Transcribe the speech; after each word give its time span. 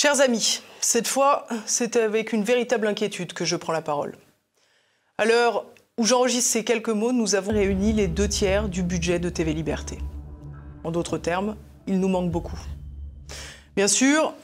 Chers 0.00 0.20
amis, 0.20 0.60
cette 0.80 1.08
fois, 1.08 1.48
c'est 1.66 1.96
avec 1.96 2.32
une 2.32 2.44
véritable 2.44 2.86
inquiétude 2.86 3.32
que 3.32 3.44
je 3.44 3.56
prends 3.56 3.72
la 3.72 3.82
parole. 3.82 4.16
À 5.18 5.24
l'heure 5.24 5.66
où 5.98 6.04
j'enregistre 6.04 6.52
ces 6.52 6.62
quelques 6.62 6.88
mots, 6.90 7.10
nous 7.10 7.34
avons 7.34 7.50
réuni 7.50 7.92
les 7.92 8.06
deux 8.06 8.28
tiers 8.28 8.68
du 8.68 8.84
budget 8.84 9.18
de 9.18 9.28
TV 9.28 9.54
Liberté. 9.54 9.98
En 10.84 10.92
d'autres 10.92 11.18
termes, 11.18 11.56
il 11.88 11.98
nous 11.98 12.06
manque 12.06 12.30
beaucoup. 12.30 12.60
Bien 13.74 13.88
sûr, 13.88 14.34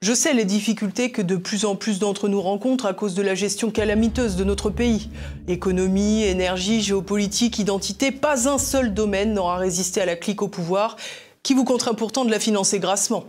je 0.00 0.14
sais 0.14 0.32
les 0.32 0.44
difficultés 0.44 1.10
que 1.10 1.22
de 1.22 1.34
plus 1.34 1.64
en 1.64 1.74
plus 1.74 1.98
d'entre 1.98 2.28
nous 2.28 2.40
rencontrent 2.40 2.86
à 2.86 2.94
cause 2.94 3.14
de 3.14 3.22
la 3.22 3.34
gestion 3.34 3.72
calamiteuse 3.72 4.36
de 4.36 4.44
notre 4.44 4.70
pays. 4.70 5.10
Économie, 5.48 6.22
énergie, 6.22 6.82
géopolitique, 6.82 7.58
identité, 7.58 8.12
pas 8.12 8.48
un 8.48 8.58
seul 8.58 8.94
domaine 8.94 9.34
n'aura 9.34 9.56
résisté 9.56 10.00
à 10.00 10.06
la 10.06 10.14
clique 10.14 10.42
au 10.42 10.46
pouvoir 10.46 10.94
qui 11.42 11.52
vous 11.52 11.64
contraint 11.64 11.94
pourtant 11.94 12.24
de 12.24 12.30
la 12.30 12.38
financer 12.38 12.78
grassement. 12.78 13.24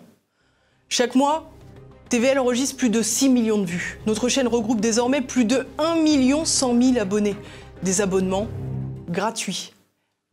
Chaque 0.89 1.15
mois, 1.15 1.51
TVL 2.15 2.39
enregistre 2.39 2.77
plus 2.77 2.89
de 2.89 3.01
6 3.01 3.27
millions 3.27 3.57
de 3.57 3.65
vues. 3.65 3.99
Notre 4.05 4.29
chaîne 4.29 4.47
regroupe 4.47 4.79
désormais 4.79 5.19
plus 5.19 5.43
de 5.43 5.67
1 5.77 5.95
million 5.95 6.45
100 6.45 6.81
000 6.81 6.97
abonnés. 6.97 7.35
Des 7.83 7.99
abonnements 7.99 8.47
gratuits. 9.09 9.73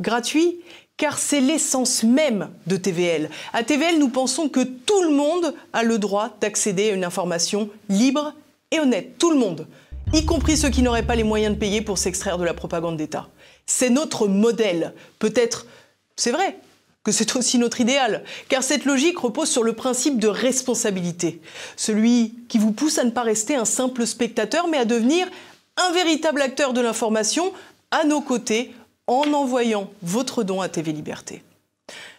Gratuits 0.01 0.61
car 0.97 1.19
c'est 1.19 1.41
l'essence 1.41 2.05
même 2.05 2.51
de 2.69 2.77
TVL. 2.77 3.31
À 3.53 3.65
TVL, 3.65 3.99
nous 3.99 4.11
pensons 4.11 4.49
que 4.49 4.61
tout 4.61 5.03
le 5.03 5.11
monde 5.11 5.57
a 5.73 5.83
le 5.83 5.99
droit 5.99 6.37
d'accéder 6.41 6.91
à 6.91 6.95
une 6.95 7.03
information 7.03 7.69
libre 7.89 8.33
et 8.71 8.79
honnête. 8.79 9.19
Tout 9.19 9.33
le 9.33 9.39
monde, 9.41 9.67
y 10.13 10.25
compris 10.25 10.57
ceux 10.57 10.71
qui 10.71 10.83
n'auraient 10.83 11.05
pas 11.05 11.17
les 11.17 11.25
moyens 11.25 11.53
de 11.53 11.59
payer 11.59 11.83
pour 11.83 11.99
s'extraire 11.99 12.39
de 12.39 12.45
la 12.45 12.55
propagande 12.55 12.97
d'État. 12.97 13.29
C'est 13.67 13.91
notre 13.91 14.29
modèle. 14.29 14.95
Peut-être, 15.19 15.67
c'est 16.15 16.31
vrai, 16.31 16.59
que 17.05 17.13
c'est 17.13 17.37
aussi 17.37 17.59
notre 17.59 17.81
idéal, 17.81 18.25
car 18.49 18.63
cette 18.63 18.85
logique 18.85 19.19
repose 19.19 19.49
sur 19.49 19.63
le 19.63 19.73
principe 19.73 20.19
de 20.19 20.29
responsabilité, 20.29 21.41
celui 21.77 22.35
qui 22.49 22.59
vous 22.59 22.73
pousse 22.73 22.99
à 22.99 23.05
ne 23.05 23.11
pas 23.11 23.23
rester 23.23 23.55
un 23.55 23.65
simple 23.65 24.07
spectateur, 24.07 24.69
mais 24.69 24.79
à 24.79 24.85
devenir 24.85 25.29
un 25.77 25.93
véritable 25.93 26.43
acteur 26.43 26.73
de 26.73 26.81
l'information 26.81 27.53
à 27.91 28.05
nos 28.05 28.21
côtés 28.21 28.75
en 29.07 29.33
envoyant 29.33 29.91
votre 30.03 30.43
don 30.43 30.61
à 30.61 30.69
TV 30.69 30.93
Liberté. 30.93 31.43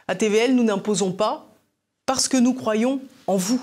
À 0.08 0.16
TVL, 0.16 0.54
nous 0.56 0.64
n'imposons 0.64 1.12
pas 1.12 1.48
parce 2.06 2.28
que 2.28 2.38
nous 2.38 2.54
croyons 2.54 3.00
en 3.28 3.38
vous, 3.38 3.62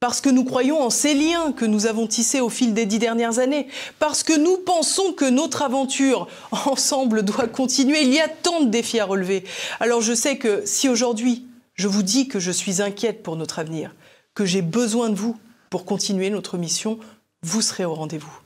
parce 0.00 0.20
que 0.20 0.28
nous 0.28 0.44
croyons 0.44 0.80
en 0.80 0.90
ces 0.90 1.14
liens 1.14 1.52
que 1.52 1.64
nous 1.64 1.86
avons 1.86 2.06
tissés 2.06 2.40
au 2.40 2.48
fil 2.48 2.72
des 2.72 2.86
dix 2.86 2.98
dernières 2.98 3.38
années, 3.38 3.66
parce 3.98 4.22
que 4.22 4.36
nous 4.38 4.58
pensons 4.58 5.12
que 5.12 5.28
notre 5.28 5.62
aventure 5.62 6.28
ensemble 6.66 7.22
doit 7.22 7.48
continuer. 7.48 8.02
Il 8.02 8.12
y 8.12 8.20
a 8.20 8.28
tant 8.28 8.62
de 8.62 8.70
défis 8.70 9.00
à 9.00 9.04
relever. 9.04 9.44
Alors 9.80 10.00
je 10.00 10.12
sais 10.12 10.38
que 10.38 10.62
si 10.64 10.88
aujourd'hui 10.88 11.46
je 11.74 11.88
vous 11.88 12.02
dis 12.02 12.28
que 12.28 12.40
je 12.40 12.50
suis 12.50 12.82
inquiète 12.82 13.22
pour 13.22 13.36
notre 13.36 13.58
avenir, 13.58 13.94
que 14.34 14.44
j'ai 14.44 14.62
besoin 14.62 15.10
de 15.10 15.14
vous 15.14 15.36
pour 15.70 15.84
continuer 15.84 16.30
notre 16.30 16.58
mission, 16.58 16.98
vous 17.42 17.62
serez 17.62 17.84
au 17.84 17.94
rendez-vous. 17.94 18.40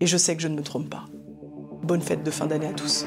Et 0.00 0.06
je 0.06 0.16
sais 0.16 0.36
que 0.36 0.42
je 0.42 0.48
ne 0.48 0.56
me 0.56 0.62
trompe 0.62 0.88
pas. 0.88 1.06
Bonne 1.82 2.02
fête 2.02 2.22
de 2.22 2.30
fin 2.30 2.46
d'année 2.46 2.66
à 2.66 2.72
tous. 2.72 3.06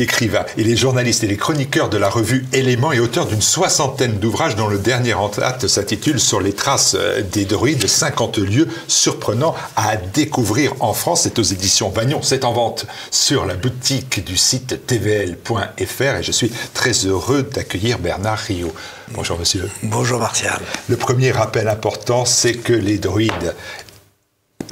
Est 0.00 0.04
écrivain, 0.04 0.44
il 0.56 0.70
est 0.70 0.76
journaliste, 0.76 1.22
il 1.22 1.32
est 1.32 1.36
chroniqueur 1.36 1.88
de 1.88 1.98
la 1.98 2.08
revue 2.08 2.46
Éléments 2.52 2.92
et 2.92 3.00
auteur 3.00 3.26
d'une 3.26 3.42
soixantaine 3.42 4.18
d'ouvrages 4.18 4.56
dont 4.56 4.68
le 4.68 4.78
dernier 4.78 5.14
en 5.14 5.28
date 5.28 5.66
s'intitule 5.66 6.18
Sur 6.20 6.40
les 6.40 6.52
traces 6.52 6.96
euh, 6.98 7.22
des 7.22 7.44
druides, 7.44 7.86
50 7.86 8.38
lieux 8.38 8.68
surprenants 8.88 9.54
à 9.76 9.96
découvrir 9.96 10.74
en 10.80 10.92
France. 10.92 11.22
C'est 11.22 11.38
aux 11.38 11.42
éditions 11.42 11.90
Vagnon, 11.90 12.20
c'est 12.22 12.44
en 12.44 12.52
vente 12.52 12.86
sur 13.10 13.46
la 13.46 13.54
boutique 13.54 14.24
du 14.24 14.36
site 14.36 14.86
tvl.fr 14.86 16.02
et 16.02 16.22
je 16.22 16.32
suis 16.32 16.50
très 16.74 16.92
heureux 17.06 17.42
d'accueillir 17.42 17.98
Bernard 17.98 18.38
Rio. 18.38 18.72
Bonjour 19.12 19.38
monsieur. 19.38 19.68
Bonjour 19.82 20.20
Martial. 20.20 20.60
Le 20.88 20.96
premier 20.96 21.32
rappel 21.32 21.68
important, 21.68 22.24
c'est 22.24 22.54
que 22.54 22.72
les 22.72 22.98
druides 22.98 23.54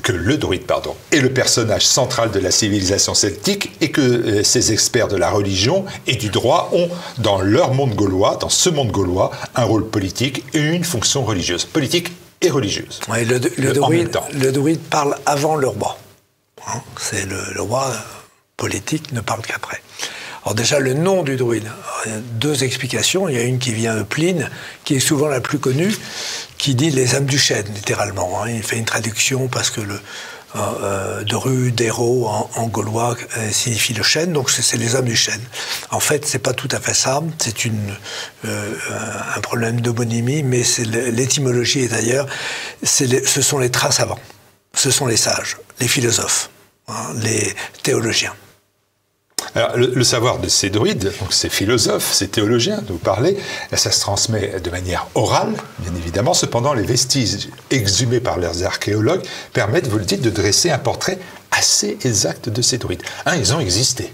que 0.02 0.12
le 0.12 0.36
druide 0.36 0.64
pardon, 0.64 0.94
est 1.12 1.20
le 1.20 1.32
personnage 1.32 1.86
central 1.86 2.30
de 2.30 2.38
la 2.38 2.50
civilisation 2.50 3.14
celtique 3.14 3.72
et 3.80 3.90
que 3.90 4.00
euh, 4.00 4.42
ces 4.42 4.72
experts 4.72 5.08
de 5.08 5.16
la 5.16 5.30
religion 5.30 5.84
et 6.06 6.16
du 6.16 6.30
droit 6.30 6.70
ont 6.72 6.88
dans 7.18 7.40
leur 7.40 7.74
monde 7.74 7.94
gaulois, 7.94 8.36
dans 8.40 8.48
ce 8.48 8.70
monde 8.70 8.90
gaulois, 8.90 9.30
un 9.54 9.64
rôle 9.64 9.88
politique 9.88 10.44
et 10.54 10.60
une 10.60 10.84
fonction 10.84 11.24
religieuse, 11.24 11.64
politique 11.64 12.12
et 12.40 12.50
religieuse. 12.50 13.00
Ouais, 13.08 13.24
le, 13.24 13.40
le, 13.58 13.72
druide, 13.72 14.16
le, 14.32 14.52
druide, 14.52 14.80
parle 14.80 15.16
avant 15.26 15.56
le 15.56 15.68
roi. 15.68 15.98
Hein, 16.66 16.80
c'est 16.98 17.26
le, 17.26 17.40
le, 17.54 17.62
roi 17.62 17.92
politique 18.56 19.12
ne 19.12 19.20
parle 19.20 19.42
qu'après. 19.42 19.80
Alors 20.44 20.54
déjà, 20.54 20.78
le 20.78 20.94
nom 20.94 21.22
du 21.22 21.36
druide, 21.36 21.70
il 22.06 22.12
y 22.12 22.14
a 22.14 22.18
deux 22.18 22.64
explications. 22.64 23.28
Il 23.28 23.34
y 23.34 23.38
a 23.38 23.42
une 23.42 23.58
qui 23.58 23.72
vient 23.72 23.96
de 23.96 24.02
Pline, 24.02 24.50
qui 24.84 24.94
est 24.96 25.00
souvent 25.00 25.28
la 25.28 25.40
plus 25.40 25.58
connue, 25.58 25.94
qui 26.56 26.74
dit 26.74 26.90
les 26.90 27.14
âmes 27.14 27.26
du 27.26 27.38
chêne, 27.38 27.66
littéralement. 27.74 28.42
Hein. 28.42 28.50
Il 28.50 28.62
fait 28.62 28.76
une 28.76 28.84
traduction 28.84 29.48
parce 29.48 29.70
que 29.70 29.80
le 29.80 30.00
euh, 30.56 31.24
de 31.24 31.36
rue 31.36 31.72
d'héros 31.72 32.26
en, 32.26 32.50
en, 32.54 32.68
gaulois 32.68 33.14
euh, 33.36 33.50
signifie 33.50 33.92
le 33.92 34.02
chêne, 34.02 34.32
donc 34.32 34.48
c'est 34.48 34.78
les 34.78 34.96
âmes 34.96 35.04
du 35.04 35.14
chêne. 35.14 35.42
En 35.90 36.00
fait, 36.00 36.24
c'est 36.24 36.38
pas 36.38 36.54
tout 36.54 36.68
à 36.72 36.80
fait 36.80 36.94
ça. 36.94 37.22
C'est 37.36 37.66
une 37.66 37.94
euh, 38.46 38.74
un 39.36 39.40
problème 39.42 39.82
d'homonymie, 39.82 40.42
mais 40.42 40.62
l'étymologie 41.12 41.80
est 41.80 41.88
d'ailleurs, 41.88 42.26
ce 42.82 43.42
sont 43.42 43.58
les 43.58 43.70
traces 43.70 44.00
avant. 44.00 44.18
Ce 44.74 44.90
sont 44.90 45.06
les 45.06 45.18
sages, 45.18 45.58
les 45.80 45.88
philosophes, 45.88 46.48
hein, 46.88 47.12
les 47.16 47.54
théologiens. 47.82 48.32
Le, 49.74 50.04
savoir 50.04 50.38
de 50.38 50.48
ces 50.48 50.70
druides, 50.70 51.12
donc 51.20 51.32
ces 51.32 51.48
philosophes, 51.48 52.12
ces 52.12 52.28
théologiens 52.28 52.78
dont 52.86 52.94
vous 52.94 52.98
parlez, 52.98 53.36
ça 53.72 53.90
se 53.90 54.00
transmet 54.00 54.60
de 54.62 54.70
manière 54.70 55.08
orale, 55.14 55.54
bien 55.78 55.94
évidemment. 55.96 56.34
Cependant, 56.34 56.74
les 56.74 56.84
vestiges 56.84 57.48
exhumés 57.70 58.20
par 58.20 58.38
leurs 58.38 58.64
archéologues 58.64 59.22
permettent, 59.52 59.88
vous 59.88 59.98
le 59.98 60.04
dites, 60.04 60.22
de 60.22 60.30
dresser 60.30 60.70
un 60.70 60.78
portrait 60.78 61.18
assez 61.50 61.98
exact 62.04 62.48
de 62.48 62.62
ces 62.62 62.78
druides. 62.78 63.02
Ils 63.36 63.52
ont 63.52 63.60
existé. 63.60 64.12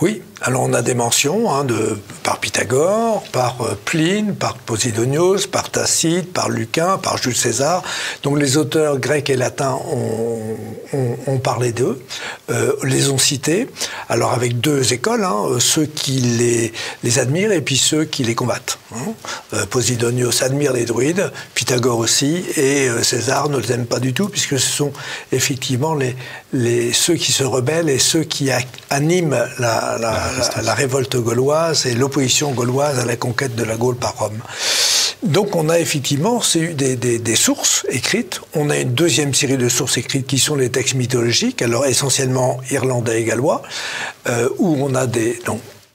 Oui, 0.00 0.22
alors 0.42 0.62
on 0.62 0.74
a 0.74 0.82
des 0.82 0.94
mentions 0.94 1.50
hein, 1.50 1.64
de, 1.64 1.98
par 2.22 2.38
Pythagore, 2.40 3.22
par 3.32 3.56
euh, 3.62 3.74
Pline, 3.86 4.34
par 4.34 4.58
Posidonios, 4.58 5.46
par 5.50 5.70
Tacite, 5.70 6.30
par 6.32 6.50
Lucain, 6.50 6.98
par 6.98 7.16
Jules 7.16 7.36
César. 7.36 7.82
Donc 8.22 8.38
les 8.38 8.58
auteurs 8.58 8.98
grecs 8.98 9.30
et 9.30 9.36
latins 9.36 9.78
ont, 9.92 11.38
parlé 11.38 11.72
d'eux, 11.72 12.02
euh, 12.50 12.72
les 12.82 13.10
ont 13.10 13.18
cités. 13.18 13.68
Alors 14.08 14.32
avec 14.32 14.60
deux 14.60 14.92
écoles, 14.92 15.24
hein, 15.24 15.58
ceux 15.58 15.86
qui 15.86 16.20
les, 17.02 17.18
admirent 17.18 17.52
et 17.52 17.60
puis 17.62 17.78
ceux 17.78 18.04
qui 18.04 18.22
les 18.22 18.34
combattent. 18.34 18.78
Hein. 18.94 19.12
Euh, 19.54 19.66
Posidonios 19.66 20.42
admire 20.42 20.72
les 20.72 20.84
druides, 20.84 21.32
Pythagore 21.54 21.98
aussi, 21.98 22.44
et 22.56 22.88
euh, 22.88 23.02
César 23.02 23.48
ne 23.48 23.58
les 23.58 23.72
aime 23.72 23.86
pas 23.86 24.00
du 24.00 24.12
tout 24.12 24.28
puisque 24.28 24.58
ce 24.58 24.70
sont 24.70 24.92
effectivement 25.32 25.96
les, 26.52 26.92
ceux 26.92 27.14
qui 27.14 27.32
se 27.32 27.44
rebellent 27.44 27.88
et 27.88 27.98
ceux 27.98 28.24
qui 28.24 28.50
animent 28.90 29.46
la, 29.58 30.25
la, 30.62 30.74
révolte 30.74 31.16
gauloise 31.16 31.86
et 31.86 31.94
l'opposition 31.94 32.52
gauloise 32.52 32.98
à 32.98 33.04
la 33.04 33.16
conquête 33.16 33.54
de 33.54 33.64
la 33.64 33.76
Gaule 33.76 33.96
par 33.96 34.16
Rome. 34.18 34.40
Donc 35.22 35.56
on 35.56 35.68
a 35.68 35.78
effectivement 35.78 36.42
des, 36.54 37.36
sources 37.36 37.86
écrites. 37.88 38.40
On 38.54 38.70
a 38.70 38.78
une 38.78 38.92
deuxième 38.92 39.34
série 39.34 39.56
de 39.56 39.68
sources 39.68 39.96
écrites 39.98 40.26
qui 40.26 40.38
sont 40.38 40.56
les 40.56 40.70
textes 40.70 40.94
mythologiques, 40.94 41.62
alors 41.62 41.86
essentiellement 41.86 42.60
irlandais 42.70 43.22
et 43.22 43.24
gallois, 43.24 43.62
euh, 44.28 44.48
où 44.58 44.76
on 44.80 44.94
a 44.94 45.06
des 45.06 45.40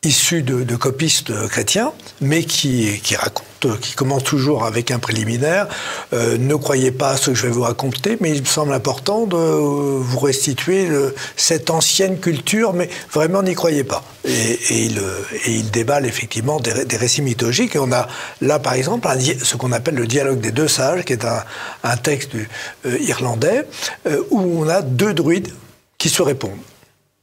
issus 0.04 0.42
de, 0.42 0.76
copistes 0.76 1.32
chrétiens, 1.48 1.94
mais 2.20 2.44
qui 2.44 3.00
racontent, 3.16 3.46
qui 3.82 3.94
commencent 3.94 4.24
toujours 4.24 4.66
avec 4.66 4.92
un 4.92 5.00
préliminaire. 5.00 5.68
Euh, 6.14 6.38
ne 6.38 6.56
croyez 6.56 6.92
pas 6.92 7.12
à 7.12 7.18
ce 7.18 7.32
que 7.32 7.36
je 7.36 7.44
vais 7.48 7.52
vous 7.52 7.62
raconter, 7.62 8.18
mais 8.20 8.32
il 8.32 8.42
me 8.42 8.46
semble 8.46 8.74
important 8.74 9.26
de 9.26 9.38
vous 9.38 10.20
restituer 10.20 10.88
cette 11.36 11.70
ancienne 11.70 12.20
culture, 12.20 12.74
mais 12.74 12.90
vraiment 13.12 13.44
n'y 13.44 13.54
croyez 13.54 13.84
pas. 13.84 14.04
Et, 14.26 14.60
il, 14.70 15.02
et 15.46 15.62
déballe 15.64 16.06
effectivement 16.06 16.60
des, 16.60 16.98
récits 16.98 17.22
mythologiques. 17.22 17.76
Et 17.76 17.80
on 17.80 17.92
a 17.92 18.08
là, 18.42 18.60
par 18.60 18.74
exemple, 18.74 19.08
ce 19.44 19.56
qu'on 19.58 19.72
appelle 19.72 19.96
le 19.96 20.08
dialogue 20.08 20.40
des 20.40 20.52
deux 20.52 20.68
sages, 20.68 21.04
qui 21.06 21.14
est 21.14 21.26
un, 21.26 21.98
texte 21.98 22.32
euh, 22.36 22.98
irlandais, 23.00 23.66
euh, 24.08 24.24
où 24.30 24.64
on 24.64 24.70
a 24.70 24.82
deux 24.82 25.14
druides 25.14 25.50
qui 25.98 26.10
se 26.10 26.22
répondent. 26.22 26.58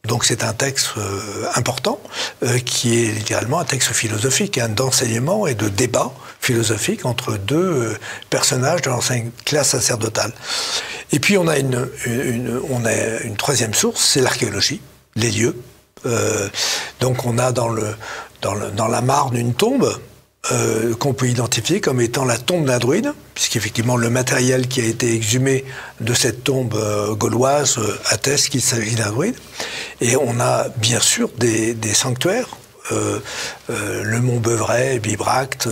Donc 0.09 0.25
c'est 0.25 0.45
un 0.45 0.55
texte 0.55 0.93
euh, 0.97 1.45
important 1.55 2.01
euh, 2.43 2.59
qui 2.59 3.05
est 3.05 3.13
littéralement 3.13 3.59
un 3.59 3.65
texte 3.65 3.93
philosophique, 3.93 4.57
hein, 4.59 4.69
d'enseignement 4.69 5.47
et 5.47 5.55
de 5.55 5.69
débat 5.69 6.13
philosophique 6.41 7.05
entre 7.05 7.37
deux 7.37 7.57
euh, 7.57 7.99
personnages 8.31 8.83
de 8.83 8.91
l'ancienne 8.91 9.31
classe 9.45 9.71
sacerdotale. 9.71 10.33
Et 11.13 11.19
puis 11.19 11.39
on 11.39 11.49
a 11.49 11.59
une, 11.59 11.89
on 12.71 12.85
a 12.85 13.21
une 13.23 13.37
troisième 13.37 13.75
source, 13.75 14.05
c'est 14.05 14.21
l'archéologie. 14.21 14.81
les 15.17 15.31
lieux. 15.31 15.57
donc 17.01 17.25
on 17.25 17.39
a 17.39 17.51
dans, 17.51 17.69
le, 17.69 17.95
dans, 18.41 18.55
le, 18.55 18.71
dans 18.71 18.87
la 18.87 19.01
Marne 19.01 19.37
une 19.37 19.55
tombe 19.55 19.99
euh, 20.53 20.95
qu'on 20.95 21.13
peut 21.13 21.29
identifier 21.29 21.81
comme 21.81 22.01
étant 22.01 22.25
la 22.25 22.39
tombe 22.39 22.65
d'un 22.65 22.79
druide, 22.79 23.13
puisqu'effectivement 23.35 23.97
le 23.97 24.09
matériel 24.09 24.67
qui 24.67 24.81
a 24.81 24.85
été 24.85 25.13
exhumé 25.13 25.65
de 26.01 26.15
cette 26.15 26.43
tombe 26.43 26.75
euh, 26.75 27.15
gauloise 27.15 27.77
euh, 27.77 27.99
atteste 28.07 28.49
qu'il 28.49 28.63
s'agit 28.63 28.95
d'un 28.95 29.11
druide. 29.11 29.35
Et 30.01 30.17
on 30.17 30.41
a 30.41 30.69
bien 30.77 31.01
sûr 31.01 31.29
des, 31.37 31.77
sanctuaires, 31.93 32.57
le 32.91 34.21
mont 34.21 34.39
Beuvray, 34.39 35.01
Bibracte, 35.01 35.69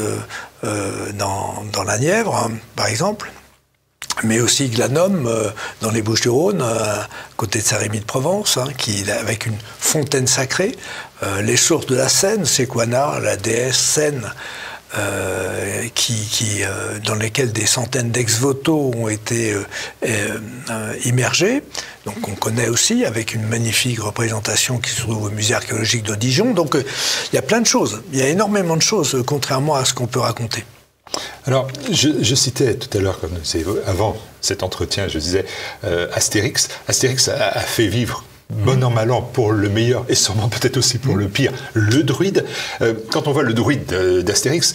dans, 1.15 1.65
dans, 1.73 1.85
la 1.85 1.99
Nièvre, 1.99 2.35
hein, 2.35 2.51
par 2.75 2.87
exemple 2.87 3.31
mais 4.25 4.41
aussi 4.41 4.71
Glanum 4.71 5.31
dans 5.83 5.91
les 5.91 6.01
Bouches-du-Rhône, 6.01 6.63
à 6.63 7.07
côté 7.37 7.59
de 7.59 7.65
Saint-Rémy 7.65 8.01
de 8.01 8.05
Provence, 8.07 8.57
hein, 8.57 8.69
qui 8.79 9.05
avec 9.11 9.45
une 9.45 9.59
fontaine 9.79 10.27
sacrée. 10.27 10.75
les 11.43 11.59
sources 11.59 11.85
de 11.85 11.97
la 11.97 12.09
Seine, 12.09 12.47
Sequana, 12.47 13.21
la 13.21 13.37
déesse 13.37 13.77
Seine, 13.77 14.33
euh, 14.99 15.89
qui, 15.95 16.63
euh, 16.63 16.99
dans 17.05 17.15
lesquels 17.15 17.53
des 17.53 17.67
centaines 17.67 18.11
d'ex-voto 18.11 18.93
ont 18.97 19.09
été 19.09 19.55
euh, 20.05 20.95
immergés. 21.05 21.63
Donc 22.07 22.17
on 22.29 22.35
connaît 22.35 22.69
aussi 22.69 23.05
avec 23.05 23.35
une 23.35 23.47
magnifique 23.47 24.01
représentation 24.01 24.79
qui 24.79 24.91
se 24.91 25.03
trouve 25.03 25.25
au 25.25 25.31
musée 25.31 25.55
archéologique 25.55 26.03
de 26.03 26.15
Dijon. 26.15 26.55
Donc 26.55 26.77
il 26.77 27.35
y 27.35 27.39
a 27.39 27.43
plein 27.43 27.61
de 27.61 27.67
choses. 27.67 28.03
Il 28.13 28.19
y 28.19 28.23
a 28.23 28.29
énormément 28.29 28.77
de 28.77 28.83
choses, 28.83 29.23
contrairement 29.27 29.75
à 29.75 29.85
ce 29.85 29.93
qu'on 29.93 30.07
peut 30.07 30.21
raconter. 30.21 30.65
Alors, 31.47 31.69
je, 31.91 32.35
citais 32.35 32.75
tout 32.75 32.97
à 32.97 33.01
l'heure, 33.01 33.21
avant 33.87 34.17
cet 34.41 34.63
entretien, 34.63 35.09
je 35.09 35.19
disais 35.19 35.45
Astérix. 36.13 36.69
Astérix 36.89 37.29
a 37.29 37.61
fait 37.61 37.87
vivre 37.87 38.25
bon 38.51 38.83
an, 38.83 38.91
mal 38.91 39.11
an, 39.11 39.23
pour 39.23 39.53
le 39.53 39.69
meilleur 39.69 40.05
et 40.09 40.15
sûrement 40.15 40.49
peut-être 40.49 40.77
aussi 40.77 40.99
pour 40.99 41.17
le 41.17 41.29
pire, 41.29 41.53
le 41.75 42.03
druide. 42.03 42.45
Euh, 42.83 42.95
quand 43.11 43.29
on 43.29 43.33
voit 43.33 43.43
le 43.43 43.55
druide 43.55 43.87
d'Astérix, 44.25 44.75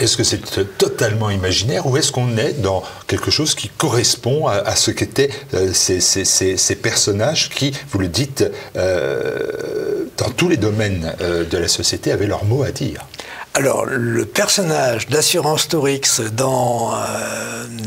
est-ce 0.00 0.16
que 0.16 0.24
c'est 0.24 0.40
totalement 0.76 1.30
imaginaire 1.30 1.86
ou 1.86 1.96
est-ce 1.96 2.10
qu'on 2.10 2.36
est 2.36 2.60
dans 2.60 2.82
quelque 3.06 3.30
chose 3.30 3.54
qui 3.54 3.68
correspond 3.68 4.48
à, 4.48 4.74
ce 4.74 4.90
qu'étaient 4.90 5.30
euh, 5.54 5.72
ces, 5.72 6.74
personnages 6.74 7.48
qui, 7.48 7.72
vous 7.90 8.00
le 8.00 8.08
dites, 8.08 8.44
euh, 8.76 10.06
dans 10.16 10.30
tous 10.30 10.48
les 10.48 10.56
domaines 10.56 11.14
de 11.20 11.58
la 11.58 11.68
société 11.68 12.10
avaient 12.10 12.26
leur 12.26 12.44
mot 12.44 12.64
à 12.64 12.72
dire? 12.72 13.06
Alors, 13.54 13.86
le 13.86 14.24
personnage 14.24 15.06
d'Assurance 15.06 15.68
Torix 15.68 16.20
dans, 16.36 16.92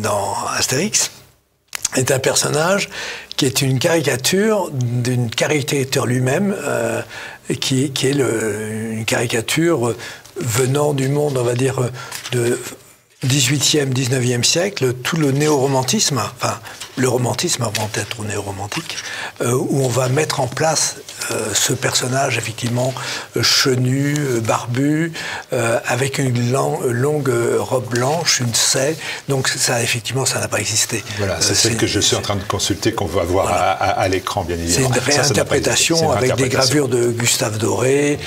dans 0.01 0.33
Astérix 0.55 1.11
est 1.95 2.11
un 2.11 2.19
personnage 2.19 2.89
qui 3.35 3.45
est 3.45 3.61
une 3.61 3.79
caricature 3.79 4.69
d'une 4.71 5.29
caricature 5.29 6.05
lui-même, 6.05 6.55
euh, 6.59 7.01
qui, 7.61 7.83
est 7.85 8.11
une 8.11 9.05
caricature 9.05 9.95
venant 10.37 10.93
du 10.93 11.07
monde, 11.07 11.37
on 11.37 11.43
va 11.43 11.53
dire, 11.53 11.79
de 12.31 12.59
18e, 13.25 13.91
19e 13.93 14.43
siècle, 14.43 14.93
tout 14.93 15.17
le 15.17 15.31
néo-romantisme, 15.31 16.19
enfin 16.19 16.59
le 16.97 17.09
romantisme 17.09 17.63
avant 17.63 17.89
d'être 17.93 18.23
néo-romantique, 18.23 18.97
euh, 19.41 19.53
où 19.53 19.83
on 19.83 19.87
va 19.87 20.09
mettre 20.09 20.39
en 20.39 20.47
place 20.47 20.95
euh, 21.31 21.47
ce 21.53 21.73
personnage 21.73 22.37
effectivement 22.37 22.93
chenu, 23.41 24.15
barbu, 24.43 25.13
euh, 25.53 25.79
avec 25.85 26.19
une 26.19 26.51
longue 26.51 27.31
robe 27.59 27.89
blanche, 27.89 28.39
une 28.39 28.53
scie. 28.53 28.95
Donc 29.29 29.47
ça, 29.47 29.81
effectivement, 29.81 30.25
ça 30.25 30.39
n'a 30.39 30.47
pas 30.47 30.59
existé. 30.59 31.03
Voilà, 31.17 31.37
c'est 31.39 31.55
celle 31.55 31.77
que 31.77 31.87
je 31.87 31.99
suis 31.99 32.15
en 32.15 32.21
train 32.21 32.35
de 32.35 32.43
consulter, 32.43 32.93
qu'on 32.93 33.05
va 33.05 33.23
voir 33.23 33.47
à, 33.49 34.07
l'écran, 34.07 34.43
bien 34.43 34.57
évidemment. 34.57 34.89
C'est 34.93 34.99
une 34.99 35.17
réinterprétation 35.17 36.11
avec 36.11 36.35
des 36.35 36.49
gravures 36.49 36.87
de 36.87 37.09
Gustave 37.09 37.57
Doré, 37.57 38.19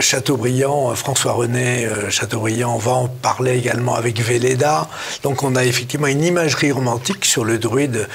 Chateaubriand, 0.00 0.94
François-René 0.94 1.88
Chateaubriand 2.10 2.78
va 2.78 2.92
en 2.92 3.08
parler 3.08 3.27
également 3.46 3.94
avec 3.94 4.20
Véleda. 4.20 4.88
Donc 5.22 5.42
on 5.42 5.56
a 5.56 5.64
effectivement 5.64 6.06
une 6.06 6.24
imagerie 6.24 6.72
romantique 6.72 7.24
sur 7.24 7.44
le 7.44 7.58
druide 7.58 8.08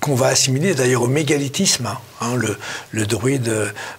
qu'on 0.00 0.14
va 0.14 0.28
assimiler 0.28 0.74
d'ailleurs 0.74 1.02
au 1.02 1.08
mégalithisme. 1.08 1.88
Hein, 2.20 2.36
le, 2.92 3.06
druide 3.06 3.52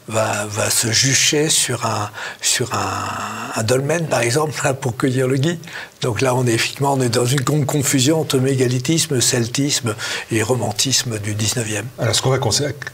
va, 0.08 0.46
va, 0.48 0.70
se 0.72 0.92
jucher 0.92 1.50
sur 1.50 1.86
un, 1.86 2.10
sur 2.42 2.72
un, 2.74 3.64
dolmen, 3.64 4.08
par 4.08 4.22
exemple, 4.22 4.60
pour 4.82 4.98
cueillir 4.98 5.28
le 5.28 5.38
gui. 5.38 5.60
Donc 6.02 6.22
là, 6.22 6.36
on 6.36 6.46
est 6.46 6.54
effectivement 6.54 6.94
on 6.94 7.02
est 7.02 7.10
dans 7.10 7.26
une 7.26 7.44
confusion 7.44 8.22
entre 8.22 8.38
mégalithisme, 8.38 9.22
celtisme 9.22 9.96
et 10.32 10.42
romantisme 10.42 11.20
du 11.20 11.36
19e. 11.36 11.84
Alors, 12.00 12.16
ce 12.16 12.22
qu'on 12.22 12.30
va 12.30 12.40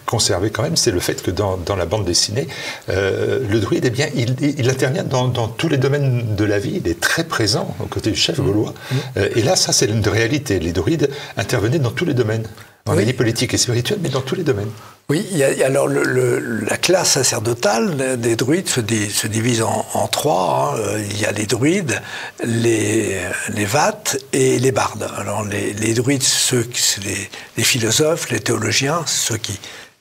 conserver 0.05 0.49
quand 0.49 0.63
même, 0.63 0.75
c'est 0.75 0.91
le 0.91 0.99
fait 0.99 1.21
que 1.21 1.31
dans, 1.31 1.57
dans 1.57 1.75
la 1.75 1.85
bande 1.85 2.05
dessinée, 2.05 2.47
euh, 2.89 3.39
le 3.49 3.59
druide, 3.59 3.85
eh 3.85 3.89
bien, 3.89 4.07
il, 4.15 4.35
il 4.41 4.69
intervient 4.69 5.03
dans, 5.03 5.27
dans, 5.27 5.47
tous 5.47 5.69
les 5.69 5.77
domaines 5.77 6.35
de 6.35 6.43
la 6.43 6.59
vie. 6.59 6.81
Il 6.83 6.89
est 6.89 6.99
très 6.99 7.23
présent 7.23 7.75
aux 7.79 7.87
côtés 7.87 8.11
du 8.11 8.17
chef 8.17 8.39
gaulois. 8.39 8.73
Mmh. 8.73 8.95
Euh, 9.17 9.29
et 9.35 9.41
là, 9.41 9.55
ça, 9.55 9.71
c'est 9.73 9.85
une 9.85 10.05
réalité. 10.07 10.59
Les 10.59 10.73
druides 10.73 11.09
intervenaient 11.37 11.79
dans 11.79 11.91
tous 11.91 12.05
les 12.05 12.13
domaines. 12.13 12.47
Dans 12.85 12.93
la 12.93 13.03
vie 13.03 13.13
politique 13.13 13.53
et 13.53 13.57
spirituelle, 13.57 13.99
mais 14.01 14.09
dans 14.09 14.21
tous 14.21 14.35
les 14.35 14.43
domaines. 14.43 14.71
Oui, 15.09 15.25
y 15.31 15.43
a, 15.43 15.65
alors 15.65 15.87
la 15.87 16.77
classe 16.77 17.11
sacerdotale 17.11 18.19
des 18.19 18.35
druides 18.35 18.67
se, 18.67 18.81
divise 18.81 19.61
en, 19.61 20.07
trois. 20.07 20.75
Hein. 20.75 20.97
Il 21.09 21.19
y 21.19 21.25
a 21.25 21.31
les 21.31 21.45
druides, 21.45 22.01
les, 22.43 23.21
les 23.49 23.65
vates 23.65 24.17
et 24.33 24.59
les 24.59 24.71
bardes. 24.71 25.09
Alors 25.17 25.45
les, 25.45 25.93
druides, 25.93 26.23
ceux, 26.23 26.67
les, 27.03 27.29
les 27.57 27.63
philosophes, 27.63 28.29
les 28.31 28.39
théologiens, 28.39 29.03
ceux 29.05 29.37
qui 29.37 29.59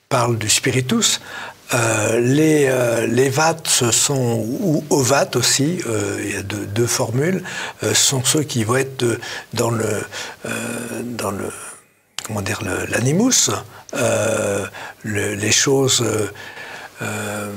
parlent 0.09 0.39
du 0.39 0.49
spiritus. 0.49 1.21
Euh, 1.75 2.21
les, 2.21 2.67
euh, 2.69 3.07
les 3.07 3.31
vates 3.31 3.67
ce 3.67 3.91
sont, 3.91 4.45
ou 4.61 4.85
ovates 4.91 5.37
aussi, 5.37 5.79
euh, 5.87 6.21
il 6.23 6.35
y 6.35 6.37
a 6.37 6.43
deux, 6.43 6.67
deux 6.67 6.87
formules, 6.87 7.43
sont 7.95 8.23
ceux 8.25 8.43
qui 8.43 8.65
vont 8.65 8.77
être 8.77 9.05
dans 9.55 9.71
le, 9.71 10.03
dans 11.03 11.31
le 11.31 11.49
comment 12.27 12.43
dire, 12.43 12.61
l'animus, 12.89 13.51
euh, 13.95 14.67
les 15.05 15.53
choses, 15.53 16.05
euh, 17.03 17.53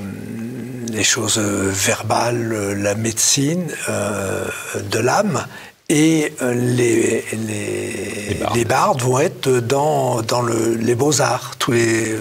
les 0.92 1.04
choses 1.04 1.38
verbales, 1.38 2.74
la 2.82 2.96
médecine 2.96 3.68
de 3.88 5.00
l'âme. 5.00 5.46
Et 5.88 6.34
les, 6.42 7.24
les, 8.56 8.66
bardes. 8.66 9.04
vont 9.04 9.20
être 9.20 9.50
dans, 9.52 10.24
dans 10.24 10.42
le, 10.42 10.74
les 10.74 10.96
beaux-arts, 10.96 11.58
tous 11.60 11.74
les, 11.74 12.16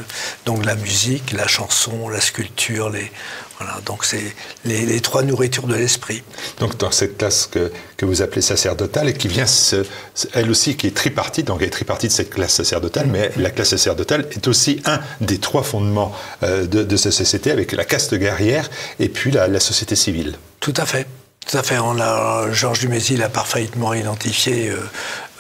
donc 0.45 0.67
la 0.67 0.75
musique, 0.75 1.33
la 1.33 1.47
chanson, 1.47 2.11
la 2.11 2.21
sculpture, 2.21 2.91
les, 2.91 3.11
voilà, 3.59 3.81
donc 3.87 4.05
c'est 4.05 4.35
les, 4.65 5.01
trois 5.01 5.23
nourritures 5.23 5.67
de 5.67 5.75
l'esprit. 5.75 6.23
Donc 6.59 6.77
dans 6.77 6.91
cette 6.91 7.19
classe 7.19 7.47
que, 7.47 7.71
que, 7.97 8.05
vous 8.05 8.23
appelez 8.23 8.43
sacerdotale 8.43 9.09
et 9.09 9.13
qui 9.13 9.29
vient, 9.29 9.47
elle 10.33 10.51
aussi, 10.51 10.77
qui 10.77 10.89
est 10.89 10.95
tripartite, 10.95 11.47
donc 11.47 11.61
elle 11.61 11.69
est 11.69 11.71
tripartite 11.71 12.11
cette 12.11 12.31
classe 12.31 12.55
sacerdotale, 12.55 13.07
mais 13.07 13.31
la 13.37 13.51
classe 13.51 13.71
sacerdotale 13.71 14.27
est 14.33 14.49
aussi 14.49 14.81
un 14.87 15.01
des 15.21 15.39
trois 15.39 15.63
fondements 15.63 16.13
euh, 16.43 16.67
de, 16.67 16.83
de, 16.83 16.97
cette 16.97 17.13
société 17.13 17.51
avec 17.51 17.73
la 17.73 17.85
caste 17.85 18.15
guerrière 18.15 18.69
et 18.99 19.09
puis 19.09 19.31
la, 19.31 19.47
la 19.47 19.61
société 19.61 19.95
civile. 19.95 20.37
Tout 20.61 20.75
à 20.77 20.87
fait. 20.87 21.07
Tout 21.47 21.59
à 21.59 21.63
fait. 21.63 21.79
On 21.79 22.01
a, 22.01 22.51
Georges 22.53 22.81
Dumézil 22.81 23.23
a 23.23 23.29
parfaitement 23.29 23.93
identifié 23.93 24.71
euh, 24.71 24.79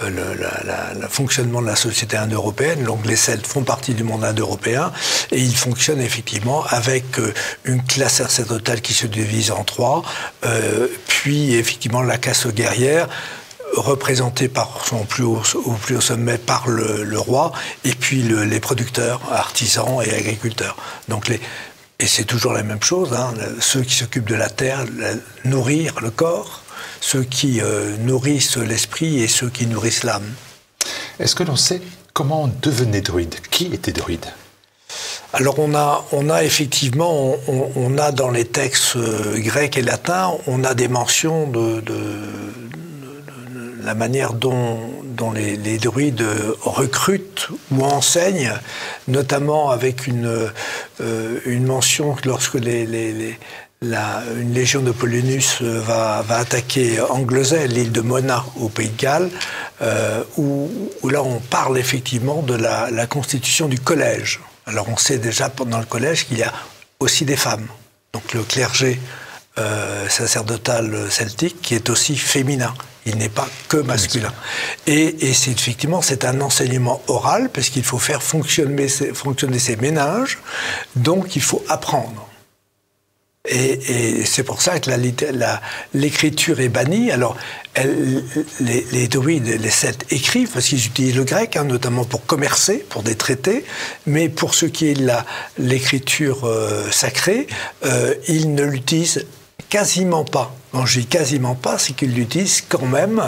le 0.02 1.08
fonctionnement 1.08 1.62
de 1.62 1.66
la 1.66 1.76
société 1.76 2.16
indo-européenne. 2.16 2.84
Donc 2.84 3.06
les 3.06 3.16
Celtes 3.16 3.46
font 3.46 3.62
partie 3.62 3.94
du 3.94 4.04
monde 4.04 4.24
indo-européen 4.24 4.92
et 5.30 5.40
ils 5.40 5.56
fonctionnent 5.56 6.00
effectivement 6.00 6.64
avec 6.68 7.18
euh, 7.18 7.32
une 7.64 7.82
classe 7.82 8.14
sacerdotale 8.14 8.80
qui 8.80 8.94
se 8.94 9.06
divise 9.06 9.50
en 9.50 9.64
trois, 9.64 10.02
euh, 10.44 10.88
puis 11.08 11.54
effectivement 11.54 12.02
la 12.02 12.18
casse 12.18 12.46
guerrière 12.48 13.08
représentée 13.76 14.48
par 14.48 14.86
son 14.86 15.04
plus 15.04 15.24
haut, 15.24 15.42
au 15.64 15.72
plus 15.72 15.96
haut 15.96 16.00
sommet 16.00 16.38
par 16.38 16.68
le, 16.68 17.18
roi, 17.18 17.52
et 17.84 17.92
puis 17.92 18.22
les 18.22 18.60
producteurs, 18.60 19.20
artisans 19.32 20.00
et 20.04 20.14
agriculteurs. 20.14 20.76
Donc 21.08 21.28
et 22.00 22.06
c'est 22.06 22.24
toujours 22.24 22.52
la 22.52 22.64
même 22.64 22.82
chose, 22.82 23.12
hein, 23.12 23.32
ceux 23.60 23.82
qui 23.82 23.94
s'occupent 23.94 24.28
de 24.28 24.34
la 24.34 24.50
terre, 24.50 24.84
nourrir 25.44 25.94
le 26.00 26.10
corps, 26.10 26.63
ceux 27.04 27.22
qui 27.22 27.60
euh, 27.60 27.98
nourrissent 27.98 28.56
l'esprit 28.56 29.22
et 29.22 29.28
ceux 29.28 29.50
qui 29.50 29.66
nourrissent 29.66 30.04
l'âme. 30.04 30.32
Est-ce 31.20 31.34
que 31.34 31.42
l'on 31.42 31.54
sait 31.54 31.82
comment 32.14 32.44
on 32.44 32.50
devenait 32.62 33.02
druide? 33.02 33.34
Qui 33.50 33.66
était 33.74 33.92
druide? 33.92 34.24
Alors 35.34 35.58
on 35.58 35.74
a, 35.74 36.02
on 36.12 36.30
a 36.30 36.44
effectivement, 36.44 37.36
on, 37.46 37.98
a 37.98 38.10
dans 38.10 38.30
les 38.30 38.46
textes 38.46 38.96
euh, 38.96 39.38
grecs 39.38 39.76
et 39.76 39.82
latins, 39.82 40.32
on 40.46 40.64
a 40.64 40.72
des 40.72 40.88
mentions 40.88 41.46
de, 41.46 41.82
la 43.82 43.94
manière 43.94 44.32
dont, 44.32 44.78
dont 45.04 45.32
les, 45.32 45.76
druides 45.76 46.24
recrutent 46.62 47.48
ou 47.70 47.84
enseignent, 47.84 48.54
notamment 49.08 49.68
avec 49.70 50.06
une, 50.06 50.48
euh, 51.02 51.40
une 51.44 51.66
mention 51.66 52.16
lorsque 52.24 52.54
les, 52.54 52.86
les, 52.86 53.38
une 53.92 54.54
légion 54.54 54.82
de 54.82 54.90
Polonius 54.90 55.60
va, 55.60 56.22
va 56.22 56.38
attaquer 56.38 57.00
Anglesey, 57.00 57.66
l'île 57.68 57.92
de 57.92 58.00
Mona 58.00 58.44
au 58.56 58.68
Pays 58.68 58.88
de 58.88 58.96
Galles, 58.96 59.30
euh, 59.82 60.22
où, 60.36 60.70
là 61.08 61.22
on 61.22 61.40
parle 61.40 61.78
effectivement 61.78 62.42
de 62.42 62.54
la, 62.54 63.06
constitution 63.06 63.68
du 63.68 63.78
collège. 63.78 64.40
Alors 64.66 64.88
on 64.88 64.96
sait 64.96 65.18
déjà 65.18 65.50
pendant 65.50 65.78
le 65.78 65.84
collège 65.84 66.26
qu'il 66.26 66.38
y 66.38 66.42
a 66.42 66.52
aussi 67.00 67.24
des 67.24 67.36
femmes. 67.36 67.66
Donc 68.12 68.32
le 68.32 68.42
clergé 68.42 69.00
euh, 69.58 70.08
sacerdotal 70.08 71.10
celtique 71.10 71.60
qui 71.60 71.74
est 71.74 71.90
aussi 71.90 72.16
féminin. 72.16 72.74
Il 73.06 73.16
n'est 73.18 73.28
pas 73.28 73.48
que 73.68 73.76
masculin. 73.76 74.32
Et, 74.86 75.28
et 75.28 75.34
c'est 75.34 75.50
effectivement 75.50 76.00
c'est 76.00 76.24
un 76.24 76.40
enseignement 76.40 77.02
oral 77.08 77.50
parce 77.52 77.68
qu'il 77.68 77.84
faut 77.84 77.98
faire 77.98 78.22
fonctionner, 78.22 78.88
fonctionner 78.88 79.58
ces 79.58 79.76
ménages. 79.76 80.38
Donc 80.96 81.36
il 81.36 81.42
faut 81.42 81.62
apprendre. 81.68 82.26
Et, 83.46 84.24
c'est 84.24 84.42
pour 84.42 84.62
ça 84.62 84.80
que 84.80 84.90
l'écriture 85.92 86.60
est 86.60 86.70
bannie. 86.70 87.10
Alors, 87.10 87.36
les, 88.60 89.08
druides, 89.08 89.60
les 89.60 89.70
Celtes 89.70 90.06
écrivent 90.10 90.50
parce 90.50 90.66
qu'ils 90.66 90.86
utilisent 90.86 91.16
le 91.16 91.24
grec, 91.24 91.56
hein, 91.56 91.64
notamment 91.64 92.04
pour 92.04 92.24
commercer, 92.24 92.84
pour 92.88 93.02
des 93.02 93.16
traités. 93.16 93.66
Mais 94.06 94.30
pour 94.30 94.54
ce 94.54 94.64
qui 94.64 94.86
est 94.86 94.94
de 94.94 95.10
l'écriture 95.58 96.44
euh, 96.44 96.90
sacrée, 96.90 97.46
euh, 97.84 98.14
ils 98.28 98.54
ne 98.54 98.64
l'utilisent 98.64 99.26
quasiment 99.68 100.24
pas. 100.24 100.54
Quand 100.72 100.86
je 100.86 101.00
dis 101.00 101.06
quasiment 101.06 101.54
pas, 101.54 101.78
c'est 101.78 101.92
qu'ils 101.92 102.14
l'utilisent 102.14 102.64
quand 102.66 102.86
même 102.86 103.22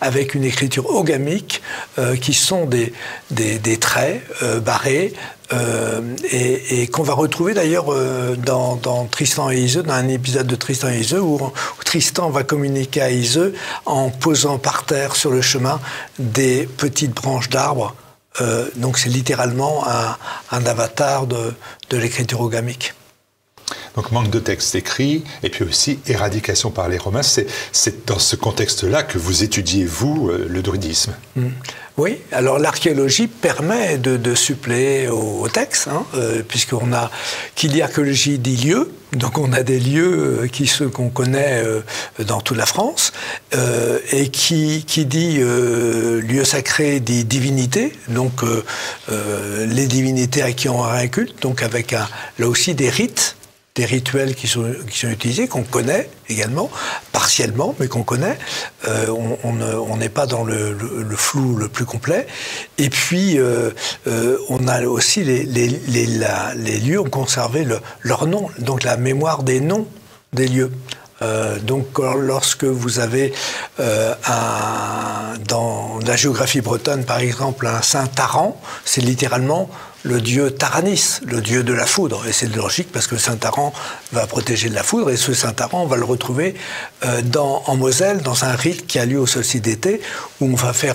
avec 0.00 0.34
une 0.34 0.44
écriture 0.44 0.88
ogamique 0.88 1.60
euh, 1.98 2.16
qui 2.16 2.32
sont 2.32 2.64
des, 2.64 2.92
des, 3.30 3.76
traits 3.76 4.22
barrés 4.64 5.12
euh, 5.52 6.02
et, 6.30 6.86
qu'on 6.88 7.02
va 7.02 7.14
retrouver 7.14 7.54
d'ailleurs 7.54 7.86
euh, 7.88 8.36
dans, 8.36 9.06
Tristan 9.10 9.50
et 9.50 9.56
Iseux, 9.56 9.82
dans 9.82 9.94
un 9.94 10.08
épisode 10.08 10.46
de 10.46 10.54
Tristan 10.54 10.90
et 10.90 10.98
Iseux, 10.98 11.20
où, 11.20 11.40
Tristan 11.84 12.28
va 12.30 12.42
communiquer 12.42 13.00
à 13.00 13.10
Iseux 13.10 13.54
en 13.86 14.10
posant 14.10 14.58
par 14.58 14.84
terre 14.84 15.16
sur 15.16 15.30
le 15.30 15.40
chemin 15.40 15.80
des 16.18 16.68
petites 16.76 17.14
branches 17.14 17.48
d'arbres. 17.48 17.94
Euh, 18.40 18.66
donc 18.76 18.98
c'est 18.98 19.08
littéralement 19.08 19.84
un, 19.88 20.66
avatar 20.66 21.26
de, 21.26 21.54
de 21.90 21.96
l'écriture 21.96 22.40
ogamique. 22.42 22.92
Donc 23.96 24.12
manque 24.12 24.30
de 24.30 24.38
texte 24.38 24.74
écrit, 24.74 25.24
et 25.42 25.48
puis 25.48 25.64
aussi 25.64 25.98
éradication 26.06 26.70
par 26.70 26.88
les 26.88 26.98
Romains. 26.98 27.22
C'est 27.22 28.06
dans 28.06 28.18
ce 28.18 28.36
contexte-là 28.36 29.02
que 29.02 29.18
vous 29.18 29.42
étudiez, 29.42 29.84
vous, 29.84 30.30
le 30.30 30.62
druidisme. 30.62 31.14
Mmh. 31.36 31.48
Oui, 31.98 32.18
alors 32.30 32.60
l'archéologie 32.60 33.26
permet 33.26 33.98
de, 33.98 34.34
suppléer 34.36 35.08
au, 35.08 35.48
texte, 35.48 35.88
hein, 35.88 36.06
euh, 36.14 36.44
puisqu'on 36.46 36.92
a 36.92 37.10
qu'il 37.56 37.76
y 37.76 37.82
archéologie 37.82 38.38
dit 38.38 38.56
lieux, 38.56 38.92
donc 39.14 39.36
on 39.36 39.52
a 39.52 39.64
des 39.64 39.80
lieux 39.80 40.42
euh, 40.42 40.46
qui 40.46 40.70
qu'on 40.92 41.08
connaît 41.08 41.60
euh, 41.64 41.80
dans 42.24 42.40
toute 42.40 42.56
la 42.56 42.66
France, 42.66 43.12
et 44.12 44.28
qui, 44.28 44.84
qui 44.86 45.06
dit 45.06 45.38
lieu 45.38 46.44
sacré 46.44 47.00
dit 47.00 47.24
divinité, 47.24 47.92
donc 48.08 48.42
les 49.08 49.86
divinités 49.86 50.42
à 50.42 50.52
qui 50.52 50.68
on 50.68 50.84
a 50.84 50.92
un 50.92 51.08
culte, 51.08 51.42
donc 51.42 51.62
avec 51.62 51.92
là 51.92 52.48
aussi 52.48 52.74
des 52.74 52.90
rites 52.90 53.37
rituels 53.84 54.34
qui 54.34 54.46
sont, 54.46 54.66
utilisés, 55.04 55.48
qu'on 55.48 55.62
connaît 55.62 56.08
également, 56.28 56.70
partiellement, 57.12 57.74
mais 57.78 57.88
qu'on 57.88 58.02
connaît. 58.02 58.38
Euh, 58.86 59.06
on 59.44 59.96
n'est 59.96 60.08
pas 60.08 60.26
dans 60.26 60.44
le, 60.44 60.76
flou 61.16 61.56
le 61.56 61.68
plus 61.68 61.84
complet. 61.84 62.26
Et 62.76 62.90
puis, 62.90 63.38
euh, 63.38 63.70
euh, 64.06 64.38
on 64.48 64.68
a 64.68 64.82
aussi 64.82 65.24
les, 65.24 65.44
lieux 65.46 67.00
ont 67.00 67.10
conservé 67.10 67.66
leur 68.02 68.26
nom, 68.26 68.48
donc 68.58 68.84
la 68.84 68.96
mémoire 68.96 69.42
des 69.42 69.60
noms 69.60 69.86
des 70.32 70.46
lieux. 70.46 70.70
donc 71.62 71.98
lorsque 71.98 72.64
vous 72.64 72.98
avez 72.98 73.32
dans 73.78 75.98
la 76.06 76.16
géographie 76.16 76.60
bretonne, 76.60 77.04
par 77.04 77.18
exemple, 77.18 77.66
un 77.66 77.82
Saint-Taran, 77.82 78.60
c'est 78.84 79.00
littéralement 79.00 79.70
le 80.02 80.20
dieu 80.20 80.50
Taranis, 80.50 81.20
le 81.26 81.40
dieu 81.40 81.62
de 81.62 81.72
la 81.72 81.86
foudre. 81.86 82.26
Et 82.26 82.32
c'est 82.32 82.54
logique 82.54 82.90
parce 82.92 83.06
que 83.06 83.16
Saint-Taran 83.16 83.72
va 84.12 84.26
protéger 84.26 84.68
de 84.68 84.74
la 84.74 84.82
foudre 84.82 85.10
et 85.10 85.16
ce 85.16 85.34
Saint-Taran, 85.34 85.82
on 85.82 85.86
va 85.86 85.96
le 85.96 86.04
retrouver 86.04 86.54
euh, 87.04 87.22
dans, 87.22 87.62
en 87.66 87.76
Moselle 87.76 88.22
dans 88.22 88.44
un 88.44 88.54
rite 88.54 88.86
qui 88.86 88.98
a 88.98 89.06
lieu 89.06 89.18
au 89.18 89.26
solstice 89.26 89.62
d'été 89.62 90.00
où 90.40 90.46
on 90.46 90.54
va 90.54 90.72
faire, 90.72 90.94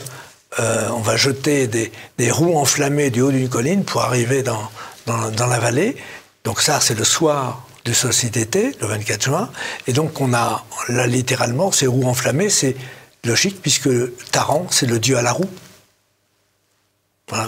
euh, 0.59 0.87
on 0.91 1.01
va 1.01 1.17
jeter 1.17 1.67
des, 1.67 1.91
roues 2.31 2.57
enflammées 2.57 3.09
du 3.09 3.21
haut 3.21 3.31
d'une 3.31 3.49
colline 3.49 3.83
pour 3.83 4.01
arriver 4.01 4.43
dans, 4.43 4.69
dans, 5.05 5.47
la 5.47 5.59
vallée. 5.59 5.97
Donc 6.43 6.61
ça, 6.61 6.79
c'est 6.79 6.97
le 6.97 7.03
soir 7.03 7.65
du 7.85 7.93
solstice 7.93 8.31
d'été, 8.31 8.71
le 8.79 8.87
24 8.87 9.21
juin. 9.21 9.49
Et 9.87 9.93
donc 9.93 10.21
on 10.21 10.33
a 10.33 10.63
là 10.87 11.07
littéralement 11.07 11.71
ces 11.71 11.87
roues 11.87 12.07
enflammées, 12.07 12.49
c'est 12.49 12.75
logique 13.25 13.61
puisque 13.61 13.89
Taran, 14.31 14.67
c'est 14.69 14.85
le 14.85 14.99
dieu 14.99 15.17
à 15.17 15.21
la 15.21 15.33
roue 15.33 15.49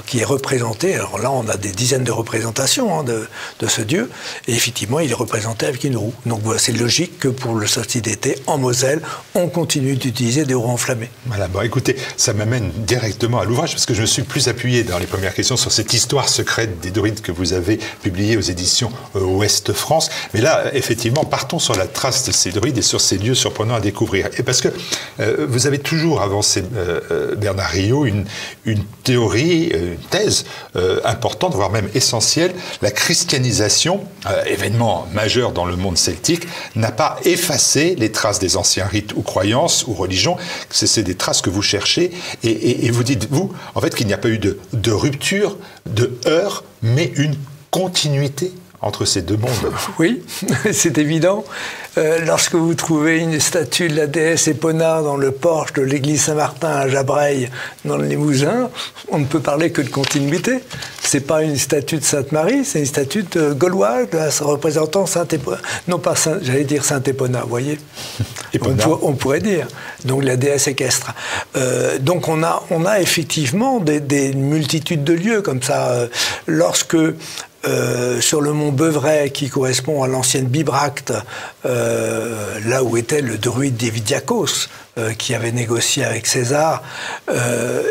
qui 0.05 0.19
est 0.19 0.25
représenté. 0.25 0.95
Alors 0.95 1.19
là, 1.19 1.31
on 1.31 1.47
a 1.49 1.57
des 1.57 1.71
dizaines 1.71 2.05
de 2.05 2.11
représentations 2.11 2.97
hein, 2.97 3.03
de, 3.03 3.27
ce 3.67 3.81
dieu, 3.81 4.09
et 4.47 4.53
effectivement, 4.53 4.99
il 4.99 5.11
est 5.11 5.15
représenté 5.15 5.65
avec 5.65 5.83
une 5.83 5.97
roue. 5.97 6.13
Donc 6.25 6.41
voilà, 6.43 6.59
c'est 6.59 6.71
logique 6.71 7.19
que 7.19 7.27
pour 7.27 7.55
le 7.55 7.67
solstice 7.67 8.01
d'été, 8.01 8.37
en 8.47 8.57
Moselle, 8.57 9.01
on 9.33 9.47
continue 9.49 9.95
d'utiliser 9.95 10.45
des 10.45 10.53
roues 10.53 10.69
enflammées. 10.69 11.09
Voilà, 11.25 11.47
bon 11.47 11.61
écoutez, 11.61 11.97
ça 12.15 12.33
m'amène 12.33 12.71
directement 12.77 13.39
à 13.39 13.45
l'ouvrage, 13.45 13.71
parce 13.71 13.85
que 13.85 13.93
je 13.93 14.01
me 14.01 14.05
suis 14.05 14.23
plus 14.23 14.47
appuyé 14.47 14.83
dans 14.83 14.97
les 14.97 15.07
premières 15.07 15.33
questions 15.33 15.57
sur 15.57 15.71
cette 15.71 15.93
histoire 15.93 16.29
secrète 16.29 16.79
des 16.79 16.91
druides 16.91 17.21
que 17.21 17.33
vous 17.33 17.51
avez 17.53 17.77
publiée 18.01 18.37
aux 18.37 18.41
éditions 18.41 18.91
euh, 19.15 19.19
Ouest 19.19 19.73
France. 19.73 20.09
Mais 20.33 20.41
là, 20.41 20.73
effectivement, 20.73 21.25
partons 21.25 21.59
sur 21.59 21.75
la 21.75 21.87
trace 21.87 22.23
de 22.25 22.31
ces 22.31 22.51
druides 22.51 22.77
et 22.77 22.83
sur 22.83 23.01
ces 23.01 23.17
lieux 23.17 23.35
surprenants 23.35 23.75
à 23.75 23.81
découvrir. 23.81 24.29
Et 24.37 24.43
parce 24.43 24.61
que 24.61 24.69
euh, 25.19 25.45
vous 25.49 25.67
avez 25.67 25.79
toujours 25.79 26.21
avancé, 26.21 26.63
euh, 26.75 27.35
Bernard 27.35 27.71
Rio, 27.71 28.05
une 28.05 28.25
théorie 29.03 29.64
euh, 29.73 29.93
une 29.93 30.07
thèse 30.09 30.45
euh, 30.75 30.99
importante, 31.03 31.53
voire 31.53 31.69
même 31.69 31.89
essentielle, 31.93 32.53
la 32.81 32.91
christianisation, 32.91 34.03
euh, 34.27 34.43
événement 34.45 35.07
majeur 35.13 35.51
dans 35.51 35.65
le 35.65 35.75
monde 35.75 35.97
celtique, 35.97 36.47
n'a 36.75 36.91
pas 36.91 37.17
effacé 37.25 37.95
les 37.97 38.11
traces 38.11 38.39
des 38.39 38.57
anciens 38.57 38.85
rites 38.85 39.13
ou 39.15 39.21
croyances 39.21 39.85
ou 39.87 39.93
religions. 39.93 40.37
C'est 40.69 41.03
des 41.03 41.15
traces 41.15 41.41
que 41.41 41.49
vous 41.49 41.61
cherchez. 41.61 42.11
Et, 42.43 42.89
vous 42.91 43.03
dites, 43.03 43.27
vous, 43.29 43.51
en 43.73 43.81
fait, 43.81 43.95
qu'il 43.95 44.07
n'y 44.07 44.13
a 44.13 44.17
pas 44.17 44.29
eu 44.29 44.37
de, 44.37 44.59
de 44.73 44.91
rupture, 44.91 45.57
de 45.85 46.17
heurts, 46.27 46.63
mais 46.81 47.11
une 47.15 47.35
continuité 47.71 48.51
entre 48.85 49.03
ces 49.03 49.21
deux 49.21 49.35
mondes. 49.35 49.51
Oui, 49.99 50.21
c'est 50.71 50.97
évident. 50.97 51.43
Euh, 51.97 52.19
lorsque 52.25 52.55
vous 52.55 52.75
trouvez 52.75 53.19
une 53.19 53.39
statue 53.39 53.87
de 53.87 53.95
la 53.95 54.07
déesse 54.07 54.47
Épona 54.47 55.01
dans 55.01 55.15
le 55.15 55.31
porche 55.31 55.73
de 55.73 55.81
l'église 55.81 56.23
Saint-Martin 56.23 56.69
à 56.69 56.87
Jabreil, 56.87 57.49
dans 57.85 57.97
le 57.97 58.05
Limousin, 58.05 58.69
on 59.09 59.19
ne 59.19 59.25
peut 59.25 59.39
parler 59.39 59.71
que 59.71 59.81
de 59.81 59.89
continuité. 59.89 60.59
C'est 61.01 61.21
pas 61.21 61.43
une 61.43 61.55
statue 61.55 61.97
de 61.97 62.03
Sainte 62.03 62.31
Marie, 62.31 62.65
c'est 62.65 62.79
une 62.79 62.85
statue 62.85 63.23
de 63.23 63.53
gauloise 63.53 64.41
représentant 64.41 65.05
Saint 65.05 65.27
Épona. 65.27 65.57
Non 65.87 65.99
pas 65.99 66.15
j'allais 66.41 66.63
dire 66.63 66.83
Saint 66.83 67.01
Épona, 67.03 67.41
vous 67.41 67.49
voyez. 67.49 67.79
On, 69.01 69.13
pourrait 69.13 69.41
dire. 69.41 69.67
Donc 70.05 70.23
la 70.23 70.37
déesse 70.37 70.67
équestre. 70.67 71.13
Euh, 71.55 71.97
donc 71.99 72.27
on 72.27 72.43
a, 72.43 72.63
on 72.69 72.85
a 72.85 72.99
effectivement 72.99 73.79
des, 73.79 73.99
des 73.99 74.33
multitudes 74.33 75.03
de 75.03 75.13
lieux 75.13 75.41
comme 75.41 75.61
ça. 75.61 75.91
Euh, 75.91 76.07
lorsque 76.47 76.97
euh, 77.67 78.21
sur 78.21 78.41
le 78.41 78.53
mont 78.53 78.71
Beuvray, 78.71 79.31
qui 79.31 79.49
correspond 79.49 80.03
à 80.03 80.07
l'ancienne 80.07 80.45
Bibracte, 80.45 81.13
euh, 81.65 82.59
là 82.65 82.83
où 82.83 82.97
était 82.97 83.21
le 83.21 83.37
druide 83.37 83.75
Dividiakos, 83.75 84.67
euh, 84.97 85.13
qui 85.13 85.33
avait 85.33 85.51
négocié 85.51 86.05
avec 86.05 86.27
César, 86.27 86.83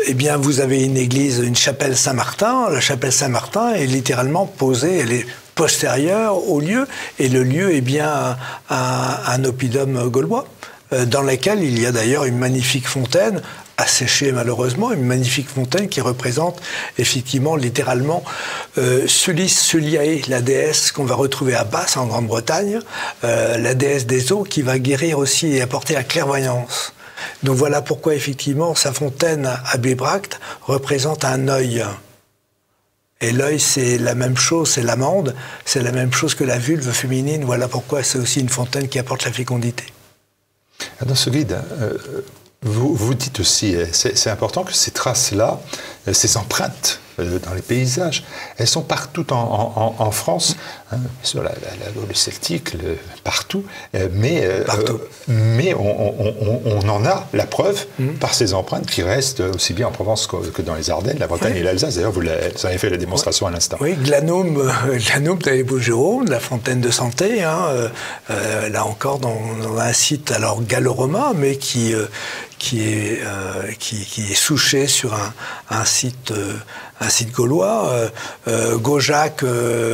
eh 0.07 0.13
bien, 0.13 0.37
vous 0.37 0.59
avez 0.59 0.83
une 0.83 0.97
église, 0.97 1.39
une 1.39 1.55
chapelle 1.55 1.97
Saint-Martin. 1.97 2.69
La 2.69 2.79
chapelle 2.79 3.11
Saint-Martin 3.11 3.73
est 3.73 3.85
littéralement 3.85 4.45
posée, 4.45 4.99
elle 4.99 5.11
est 5.11 5.25
postérieure 5.55 6.49
au 6.49 6.59
lieu, 6.59 6.87
et 7.19 7.29
le 7.29 7.43
lieu 7.43 7.73
est 7.73 7.81
bien 7.81 8.37
un, 8.69 9.17
un 9.27 9.43
oppidum 9.43 10.09
gaulois 10.09 10.45
dans 10.91 11.21
lequel 11.21 11.63
il 11.63 11.79
y 11.79 11.85
a 11.85 11.91
d'ailleurs 11.91 12.25
une 12.25 12.37
magnifique 12.37 12.87
fontaine 12.87 13.41
asséchée 13.77 14.31
malheureusement, 14.31 14.91
une 14.91 15.03
magnifique 15.03 15.49
fontaine 15.49 15.89
qui 15.89 16.01
représente 16.01 16.61
effectivement 16.97 17.55
littéralement 17.55 18.23
euh, 18.77 19.07
Sulis 19.07 19.49
Suliae, 19.49 20.21
la 20.27 20.41
déesse 20.41 20.91
qu'on 20.91 21.05
va 21.05 21.15
retrouver 21.15 21.55
à 21.55 21.63
Basse 21.63 21.97
en 21.97 22.05
Grande-Bretagne, 22.05 22.79
euh, 23.23 23.57
la 23.57 23.73
déesse 23.73 24.05
des 24.05 24.31
eaux 24.31 24.43
qui 24.43 24.61
va 24.61 24.79
guérir 24.79 25.19
aussi 25.19 25.47
et 25.47 25.61
apporter 25.61 25.93
la 25.93 26.03
clairvoyance. 26.03 26.93
Donc 27.43 27.57
voilà 27.57 27.81
pourquoi 27.81 28.15
effectivement 28.15 28.75
sa 28.75 28.93
fontaine 28.93 29.49
à 29.65 29.77
Bibract 29.77 30.39
représente 30.61 31.25
un 31.25 31.47
œil. 31.47 31.83
Et 33.21 33.31
l'œil, 33.31 33.59
c'est 33.59 33.97
la 33.97 34.13
même 34.13 34.37
chose, 34.37 34.69
c'est 34.71 34.83
l'amande, 34.83 35.35
c'est 35.63 35.81
la 35.81 35.91
même 35.91 36.13
chose 36.13 36.35
que 36.35 36.43
la 36.43 36.59
vulve 36.59 36.91
féminine. 36.91 37.45
Voilà 37.45 37.67
pourquoi 37.67 38.03
c'est 38.03 38.19
aussi 38.19 38.41
une 38.41 38.49
fontaine 38.49 38.89
qui 38.89 38.99
apporte 38.99 39.23
la 39.23 39.31
fécondité. 39.31 39.85
Dans 41.05 41.15
ce 41.15 41.29
guide, 41.29 41.57
vous, 42.65 42.95
vous 42.95 43.13
dites 43.13 43.39
aussi, 43.39 43.75
euh, 43.75 43.85
c'est 43.91 44.29
important 44.29 44.63
que 44.63 44.73
ces 44.73 44.91
traces-là, 44.91 45.59
euh, 46.07 46.13
ces 46.13 46.35
empreintes 46.35 46.99
euh, 47.19 47.39
dans 47.39 47.53
les 47.53 47.61
paysages. 47.61 48.23
Elles 48.57 48.67
sont 48.67 48.81
partout 48.81 49.25
en, 49.31 50.11
France, 50.11 50.55
hein, 50.91 50.97
sur 51.23 51.43
la, 51.43 51.51
le 51.51 52.13
celtique, 52.13 52.75
partout. 53.23 53.63
Euh, 53.95 54.07
mais, 54.13 54.41
euh, 54.43 54.63
mais 55.27 55.73
on, 55.73 56.89
en 56.89 57.05
a 57.05 57.27
la 57.33 57.45
preuve 57.45 57.85
mmh. 57.99 58.13
par 58.13 58.33
ces 58.33 58.53
empreintes 58.53 58.85
qui 58.85 59.01
restent 59.01 59.41
aussi 59.41 59.73
bien 59.73 59.87
en 59.87 59.91
Provence 59.91 60.27
que, 60.27 60.61
dans 60.61 60.75
les 60.75 60.89
Ardennes, 60.89 61.17
la 61.19 61.27
Bretagne 61.27 61.55
et 61.55 61.63
l'Alsace. 61.63 61.95
D'ailleurs, 61.95 62.11
vous, 62.11 62.21
avez 62.21 62.77
fait 62.77 62.89
la 62.89 62.97
démonstration 62.97 63.47
à 63.47 63.51
l'instant. 63.51 63.77
Oui, 63.79 63.93
Glanum, 63.93 64.71
Glanum 65.07 65.39
dans 65.39 65.51
les 65.51 65.65
la 66.29 66.39
fontaine 66.39 66.81
de 66.81 66.91
santé, 66.91 67.43
hein, 67.43 67.89
là 68.29 68.85
encore 68.85 69.19
dans, 69.19 69.35
un 69.77 69.93
site 69.93 70.31
alors 70.31 70.61
gallo-romain, 70.63 71.33
mais 71.35 71.57
qui 71.57 71.93
qui 72.65 72.81
est, 72.81 73.19
euh, 73.21 73.71
qui, 73.77 74.31
est 74.31 74.33
souché 74.33 74.87
sur 74.87 75.13
un, 75.13 75.31
un 75.69 75.85
site, 75.85 76.31
euh, 76.31 76.55
un 76.99 77.09
site 77.09 77.31
gaulois. 77.31 77.89
Euh, 77.89 78.09
euh 78.47 78.77
Gaujac, 78.77 79.45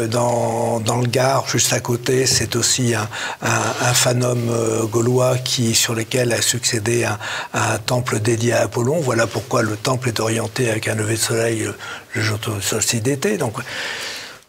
dans, 0.09 0.79
dans, 0.79 1.01
le 1.01 1.07
Gard, 1.07 1.49
juste 1.49 1.73
à 1.73 1.81
côté, 1.81 2.25
c'est 2.25 2.55
aussi 2.55 2.95
un, 2.95 3.09
un, 3.41 3.93
fanum 3.93 4.49
gaulois 4.89 5.37
qui, 5.37 5.75
sur 5.75 5.93
lequel 5.93 6.31
a 6.31 6.41
succédé 6.41 7.03
un, 7.03 7.77
temple 7.85 8.19
dédié 8.19 8.53
à 8.53 8.61
Apollon. 8.61 9.01
Voilà 9.01 9.27
pourquoi 9.27 9.63
le 9.63 9.75
temple 9.75 10.07
est 10.07 10.21
orienté 10.21 10.69
avec 10.69 10.87
un 10.87 10.95
lever 10.95 11.15
de 11.15 11.19
soleil 11.19 11.67
le 12.13 12.21
jour 12.21 12.39
de 12.39 12.61
solstice 12.61 13.01
d'été. 13.01 13.35
Donc, 13.37 13.55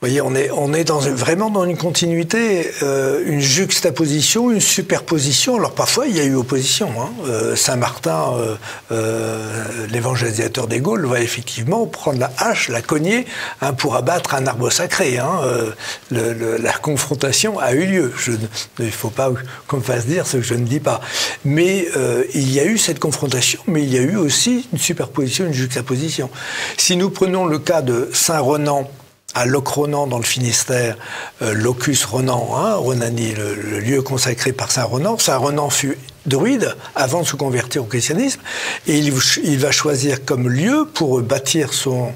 voyez, 0.03 0.21
on 0.21 0.35
est, 0.35 0.51
on 0.51 0.75
est 0.75 0.83
dans, 0.83 0.99
vraiment 0.99 1.49
dans 1.49 1.65
une 1.65 1.77
continuité, 1.77 2.69
euh, 2.83 3.23
une 3.25 3.41
juxtaposition, 3.41 4.51
une 4.51 4.61
superposition. 4.61 5.55
Alors 5.57 5.71
parfois, 5.73 6.09
il 6.09 6.17
y 6.17 6.21
a 6.21 6.25
eu 6.25 6.35
opposition. 6.35 6.91
Hein. 7.01 7.11
Euh, 7.29 7.55
Saint-Martin, 7.55 8.33
euh, 8.37 8.57
euh, 8.91 9.65
l'évangélisateur 9.91 10.67
des 10.67 10.81
Gaules, 10.81 11.07
va 11.07 11.21
effectivement 11.21 11.87
prendre 11.87 12.19
la 12.19 12.33
hache, 12.39 12.69
la 12.69 12.83
cogner, 12.83 13.27
hein, 13.61 13.75
pour 13.75 13.95
abattre 13.95 14.35
un 14.35 14.45
arbre 14.49 14.71
sacré. 14.71 15.19
Hein. 15.19 15.41
Euh, 15.45 15.71
le, 16.11 16.33
le, 16.33 16.57
la 16.57 16.73
confrontation 16.73 17.61
a 17.61 17.73
eu 17.73 17.87
lieu. 17.87 18.13
Je, 18.19 18.33
il 18.81 18.87
ne 18.87 18.91
faut 18.91 19.11
pas 19.11 19.31
qu'on 19.69 19.77
me 19.77 19.83
fasse 19.83 20.07
dire 20.07 20.27
ce 20.27 20.39
que 20.39 20.43
je 20.43 20.55
ne 20.55 20.65
dis 20.67 20.81
pas. 20.81 21.01
Mais 21.45 21.87
euh, 21.97 22.25
il 22.35 22.53
y 22.53 22.59
a 22.59 22.65
eu 22.65 22.77
cette 22.77 22.99
confrontation, 22.99 23.61
mais 23.69 23.85
il 23.85 23.95
y 23.95 23.99
a 23.99 24.03
eu 24.03 24.17
aussi 24.17 24.67
une 24.73 24.81
superposition, 24.81 25.47
une 25.47 25.55
juxtaposition. 25.55 26.29
Si 26.77 26.97
nous 26.97 27.11
prenons 27.11 27.47
le 27.47 27.61
cas 27.61 27.83
de 27.83 28.11
Saint-Renan, 28.13 28.91
à 29.35 29.47
Locronan 29.47 30.07
dans 30.07 30.19
le 30.19 30.25
Finistère, 30.25 30.97
euh, 31.43 31.55
Locus 31.55 32.05
Renan, 32.05 32.51
hein, 32.55 32.75
Renanie, 32.77 33.35
le, 33.35 33.81
lieu 33.81 34.03
consacré 34.03 34.53
par 34.53 34.71
Saint 34.71 34.85
Renan. 34.85 35.19
Saint 35.19 35.37
Renan 35.37 35.71
fut 35.71 35.99
druide 36.27 36.77
avant 36.95 37.23
de 37.23 37.27
se 37.27 37.37
convertir 37.37 37.83
au 37.83 37.87
christianisme, 37.87 38.41
et 38.87 38.99
il, 38.99 39.59
va 39.59 39.71
choisir 39.73 40.25
comme 40.25 40.49
lieu 40.49 40.87
pour 40.93 41.21
bâtir 41.21 41.73
son, 41.73 42.13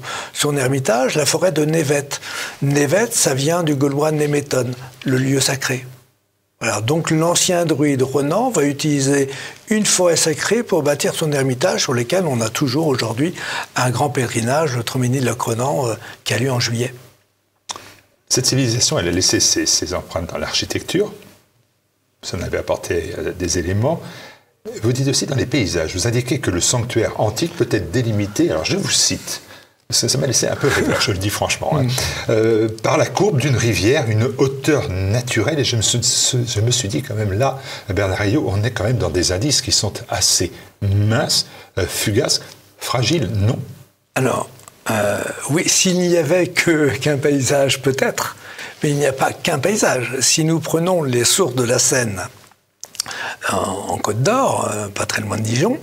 ermitage 0.57 1.15
la 1.15 1.25
forêt 1.25 1.51
de 1.51 1.65
Névet. 1.65 2.09
Névet, 2.61 3.07
ça 3.11 3.33
vient 3.33 3.63
du 3.63 3.75
gaulois 3.75 4.11
Néméton, 4.11 4.71
le 5.03 5.17
lieu 5.17 5.39
sacré. 5.39 5.85
Donc 6.85 7.11
l'ancien 7.11 7.65
druide 7.65 8.01
Renan 8.01 8.49
va 8.49 8.63
utiliser 8.63 9.29
une 9.69 9.85
forêt 9.85 10.15
sacrée 10.15 10.63
pour 10.63 10.81
bâtir 10.81 11.13
son 11.13 11.31
ermitage 11.31 11.83
sur 11.83 11.93
lequel 11.93 12.25
on 12.25 12.41
a 12.41 12.49
toujours 12.49 12.87
aujourd'hui 12.87 13.35
un 13.75 13.91
grand 13.91 14.09
pèlerinage, 14.09 14.75
le 14.75 15.31
Renan, 15.37 15.87
euh, 15.87 15.93
qui 16.23 16.33
a 16.33 16.39
lieu 16.39 16.51
en 16.51 16.59
juillet. 16.59 16.93
Cette 18.29 18.45
civilisation, 18.45 18.99
elle 18.99 19.07
a 19.07 19.11
laissé 19.11 19.39
ses, 19.39 19.93
empreintes 19.93 20.29
dans 20.31 20.37
l'architecture. 20.37 21.13
Ça 22.21 22.37
en 22.37 22.41
avait 22.41 22.57
apporté 22.57 23.13
euh, 23.17 23.31
des 23.31 23.57
éléments. 23.57 24.01
Vous 24.83 24.91
dites 24.91 25.07
aussi 25.07 25.25
dans 25.25 25.35
les 25.35 25.45
paysages, 25.45 25.93
vous 25.93 26.07
indiquez 26.07 26.39
que 26.39 26.51
le 26.51 26.59
sanctuaire 26.59 27.19
antique 27.21 27.55
peut 27.55 27.69
être 27.71 27.89
délimité, 27.91 28.51
alors 28.51 28.65
je 28.65 28.75
vous 28.75 28.89
cite, 28.89 29.41
ça 29.89 30.17
m'a 30.17 30.27
laissé 30.27 30.47
un 30.47 30.57
peu 30.57 30.67
rêveur, 30.67 30.99
je 30.99 31.11
le 31.11 31.17
dis 31.17 31.29
franchement, 31.29 31.71
hein. 31.77 31.83
mm. 31.83 31.89
euh, 32.29 32.69
par 32.83 32.97
la 32.97 33.05
courbe 33.05 33.39
d'une 33.39 33.55
rivière, 33.55 34.09
une 34.09 34.23
hauteur 34.37 34.89
naturelle, 34.89 35.59
et 35.59 35.63
je 35.63 35.77
me, 35.77 35.81
suis, 35.81 36.01
je 36.01 36.59
me 36.59 36.71
suis 36.71 36.89
dit 36.89 37.01
quand 37.01 37.15
même 37.15 37.31
là, 37.31 37.61
Bernard 37.89 38.17
Rio, 38.17 38.45
on 38.45 38.61
est 38.63 38.71
quand 38.71 38.83
même 38.83 38.97
dans 38.97 39.09
des 39.09 39.31
indices 39.31 39.61
qui 39.61 39.71
sont 39.71 39.93
assez 40.09 40.51
minces, 40.81 41.47
euh, 41.77 41.85
fugaces, 41.87 42.41
fragiles, 42.77 43.29
non? 43.33 43.57
Alors, 44.15 44.49
euh, 44.89 45.21
oui, 45.49 45.67
s'il 45.67 45.99
n'y 45.99 46.17
avait 46.17 46.47
qu'un 47.01 47.17
paysage, 47.17 47.81
peut-être, 47.81 48.35
mais 48.81 48.89
il 48.89 48.95
n'y 48.95 49.05
a 49.05 49.13
pas 49.13 49.33
qu'un 49.33 49.59
paysage. 49.59 50.19
Si 50.21 50.43
nous 50.43 50.59
prenons 50.59 51.03
les 51.03 51.25
sources 51.25 51.55
de 51.55 51.63
la 51.63 51.79
Seine, 51.79 52.21
en, 53.51 53.97
Côte 53.97 54.21
d'Or, 54.21 54.69
euh, 54.71 54.87
pas 54.89 55.05
très 55.05 55.21
loin 55.21 55.37
de 55.37 55.41
Dijon, 55.41 55.79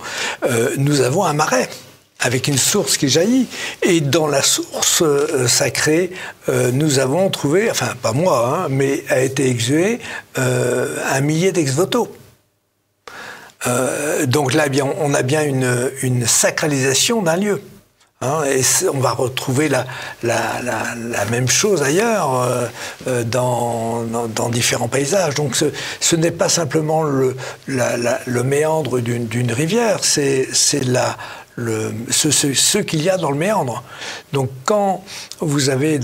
euh, 0.49 0.69
nous 0.77 1.01
avons 1.01 1.23
un 1.23 1.33
marais 1.33 1.69
avec 2.19 2.47
une 2.47 2.57
source 2.57 2.97
qui 2.97 3.09
jaillit. 3.09 3.47
Et 3.83 4.01
dans 4.01 4.27
la 4.27 4.41
source 4.41 5.03
sacrée, 5.47 6.11
nous 6.47 6.97
avons 6.99 7.29
trouvé, 7.29 7.69
enfin 7.69 7.93
pas 8.01 8.13
moi, 8.13 8.63
hein, 8.63 8.67
mais 8.69 9.03
a 9.09 9.19
été 9.19 9.47
exhué 9.49 9.99
un 10.37 11.21
millier 11.21 11.51
d'ex-voto. 11.51 12.15
donc 14.27 14.53
là, 14.53 14.69
bien, 14.69 14.87
on 15.01 15.13
a 15.13 15.23
bien 15.23 15.43
une 15.43 16.25
sacralisation 16.25 17.21
d'un 17.21 17.35
lieu. 17.35 17.61
Hein, 18.21 18.43
et 18.45 18.61
on 18.87 18.99
va 18.99 19.11
retrouver 19.11 19.67
la, 19.67 19.85
même 21.29 21.49
chose 21.49 21.83
ailleurs 21.83 22.41
euh, 22.41 22.65
euh, 23.07 23.23
dans, 23.25 24.49
différents 24.49 24.87
paysages. 24.87 25.35
Donc 25.35 25.57
ce, 25.57 26.15
n'est 26.15 26.31
pas 26.31 26.47
simplement 26.47 27.03
le, 27.03 27.35
méandre 28.43 29.01
d'une 29.01 29.51
rivière, 29.51 29.99
c'est 30.03 30.47
ce, 30.53 30.77
qu'il 32.77 33.03
y 33.03 33.09
a 33.09 33.17
dans 33.17 33.31
le 33.31 33.37
méandre. 33.37 33.83
Donc 34.31 34.49
quand 34.63 35.03
vous 35.41 35.69
avez, 35.69 35.99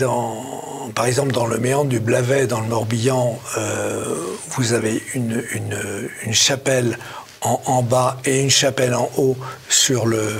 par 0.93 1.05
exemple, 1.05 1.31
dans 1.31 1.47
le 1.47 1.59
méandre 1.59 1.89
du 1.89 2.01
Blavet, 2.01 2.45
dans 2.45 2.59
le 2.59 2.67
Morbihan, 2.67 3.39
euh, 3.57 4.03
vous 4.49 4.73
avez 4.73 5.01
une 5.15 6.33
chapelle 6.33 6.97
en, 7.41 7.81
bas 7.81 8.17
et 8.23 8.39
une 8.39 8.51
chapelle 8.51 8.93
en 8.93 9.09
haut 9.17 9.35
sur, 9.67 10.05
le, 10.05 10.31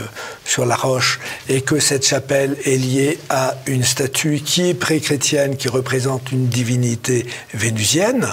sur 0.46 0.66
la 0.66 0.76
roche, 0.76 1.20
et 1.50 1.62
que 1.62 1.80
cette 1.80 2.06
chapelle 2.06 2.56
est 2.64 2.78
liée 2.78 3.20
à 3.30 3.56
une 3.66 3.84
statue 3.84 4.42
qui 4.46 4.70
est 4.70 4.74
pré-chrétienne, 4.74 5.58
qui 5.58 5.68
représente 5.68 6.32
une 6.32 6.48
divinité 6.48 7.26
vénusienne, 7.54 8.28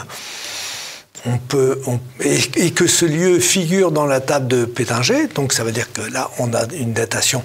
on 1.26 1.38
peut, 1.38 1.80
et, 2.20 2.70
que 2.70 2.86
ce 2.86 3.04
lieu 3.04 3.40
figure 3.40 3.90
dans 3.90 4.06
la 4.06 4.20
table 4.20 4.48
de 4.48 4.64
Pétinger, 4.64 5.28
donc 5.34 5.52
ça 5.52 5.64
veut 5.64 5.72
dire 5.72 5.92
que 5.92 6.02
là, 6.12 6.30
on 6.38 6.52
a 6.54 6.64
une 6.72 6.92
datation 6.92 7.42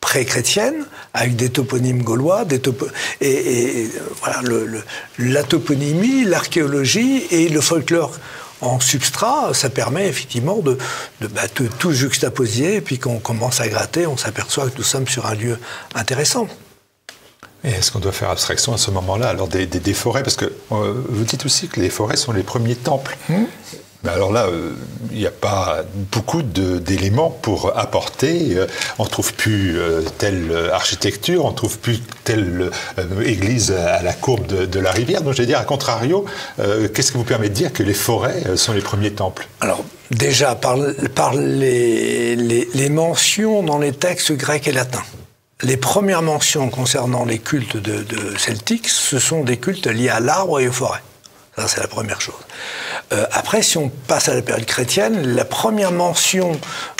pré-chrétienne, 0.00 0.84
avec 1.14 1.36
des 1.36 1.50
toponymes 1.50 2.02
gaulois, 2.02 2.44
des 2.44 2.60
et, 3.20 3.30
et, 3.30 3.90
voilà, 4.20 4.42
le, 4.42 4.82
la 5.18 5.42
toponymie, 5.44 6.24
l'archéologie 6.24 7.24
et 7.30 7.48
le 7.48 7.60
folklore 7.60 8.12
en 8.64 8.80
substrat, 8.80 9.54
ça 9.54 9.70
permet 9.70 10.08
effectivement 10.08 10.58
de, 10.58 10.78
de, 11.20 11.26
bah, 11.26 11.42
tout 11.48 11.92
juxtaposer, 11.92 12.76
et 12.76 12.80
puis 12.80 12.98
qu'on 12.98 13.18
commence 13.18 13.60
à 13.60 13.68
gratter, 13.68 14.06
on 14.06 14.16
s'aperçoit 14.16 14.70
que 14.70 14.78
nous 14.78 14.84
sommes 14.84 15.08
sur 15.08 15.26
un 15.26 15.34
lieu 15.34 15.58
intéressant. 15.94 16.48
Et 17.64 17.70
est-ce 17.70 17.90
qu'on 17.90 17.98
doit 17.98 18.12
faire 18.12 18.30
abstraction 18.30 18.74
à 18.74 18.78
ce 18.78 18.90
moment-là 18.90 19.28
alors 19.28 19.48
des, 19.48 19.94
forêts? 19.94 20.22
Parce 20.22 20.36
que 20.36 20.52
euh, 20.72 21.02
vous 21.08 21.24
dites 21.24 21.46
aussi 21.46 21.68
que 21.68 21.80
les 21.80 21.88
forêts 21.88 22.16
sont 22.16 22.32
les 22.32 22.42
premiers 22.42 22.76
temples. 22.76 23.16
Hum 24.04 24.10
alors 24.14 24.32
là, 24.32 24.46
euh, 24.46 24.72
il 25.10 25.18
n'y 25.18 25.26
a 25.26 25.30
pas 25.30 25.82
beaucoup 26.12 26.42
d'éléments 26.42 27.30
pour 27.30 27.76
apporter. 27.76 28.56
Euh, 28.56 28.66
on 28.98 29.04
ne 29.04 29.08
trouve 29.08 29.34
plus 29.34 29.78
euh, 29.78 30.02
telle 30.18 30.52
architecture, 30.72 31.44
on 31.44 31.50
ne 31.50 31.56
trouve 31.56 31.78
plus 31.78 32.00
telle 32.24 32.70
église 33.24 33.72
à 33.72 34.02
la 34.02 34.12
courbe 34.12 34.46
de, 34.46 34.80
la 34.80 34.92
rivière. 34.92 35.22
Donc 35.22 35.34
je 35.34 35.42
vais 35.42 35.46
dire, 35.46 35.58
à 35.58 35.64
contrario, 35.64 36.24
qu'est-ce 36.58 37.12
qui 37.12 37.18
vous 37.18 37.24
permet 37.24 37.48
de 37.48 37.54
dire 37.54 37.72
que 37.72 37.82
les 37.82 37.94
forêts 37.94 38.56
sont 38.56 38.72
les 38.72 38.80
premiers 38.80 39.12
temples? 39.12 39.46
Alors 39.60 39.84
déjà, 40.10 40.54
par, 40.54 40.76
les, 41.34 42.88
mentions 42.90 43.62
dans 43.62 43.78
les 43.78 43.92
textes 43.92 44.32
grecs 44.32 44.68
et 44.68 44.72
latins. 44.72 45.04
Les 45.62 45.76
premières 45.76 46.22
mentions 46.22 46.68
concernant 46.70 47.24
les 47.24 47.38
cultes 47.38 47.76
de, 47.76 48.02
de 48.02 48.38
celtiques, 48.38 48.88
ce 48.88 49.18
sont 49.18 49.44
des 49.44 49.56
cultes 49.56 49.86
liés 49.86 50.08
à 50.08 50.20
l'arbre 50.20 50.60
et 50.60 50.68
aux 50.68 50.72
forêts. 50.72 51.02
Ça, 51.56 51.68
c'est 51.68 51.80
la 51.80 51.86
première 51.86 52.20
chose. 52.20 52.34
Euh, 53.12 53.26
après, 53.30 53.62
si 53.62 53.78
on 53.78 53.88
passe 53.88 54.28
à 54.28 54.34
la 54.34 54.42
période 54.42 54.66
chrétienne, 54.66 55.34
la 55.34 55.44
première 55.44 55.92
mention 55.92 56.52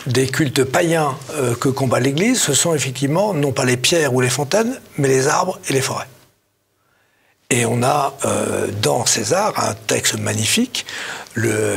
des 0.07 0.29
cultes 0.29 0.63
païens 0.63 1.17
euh, 1.33 1.55
que 1.57 1.69
combat 1.69 1.99
l'Église, 1.99 2.41
ce 2.41 2.55
sont 2.55 2.75
effectivement 2.75 3.35
non 3.35 3.51
pas 3.53 3.65
les 3.65 3.77
pierres 3.77 4.15
ou 4.15 4.21
les 4.21 4.31
fontaines, 4.31 4.79
mais 4.97 5.09
les 5.09 5.27
arbres 5.27 5.59
et 5.69 5.73
les 5.73 5.81
forêts. 5.81 6.07
Et 7.51 7.67
on 7.67 7.83
a 7.83 8.15
euh, 8.25 8.69
dans 8.81 9.07
César 9.07 9.53
un 9.57 9.75
texte 9.75 10.19
magnifique 10.19 10.87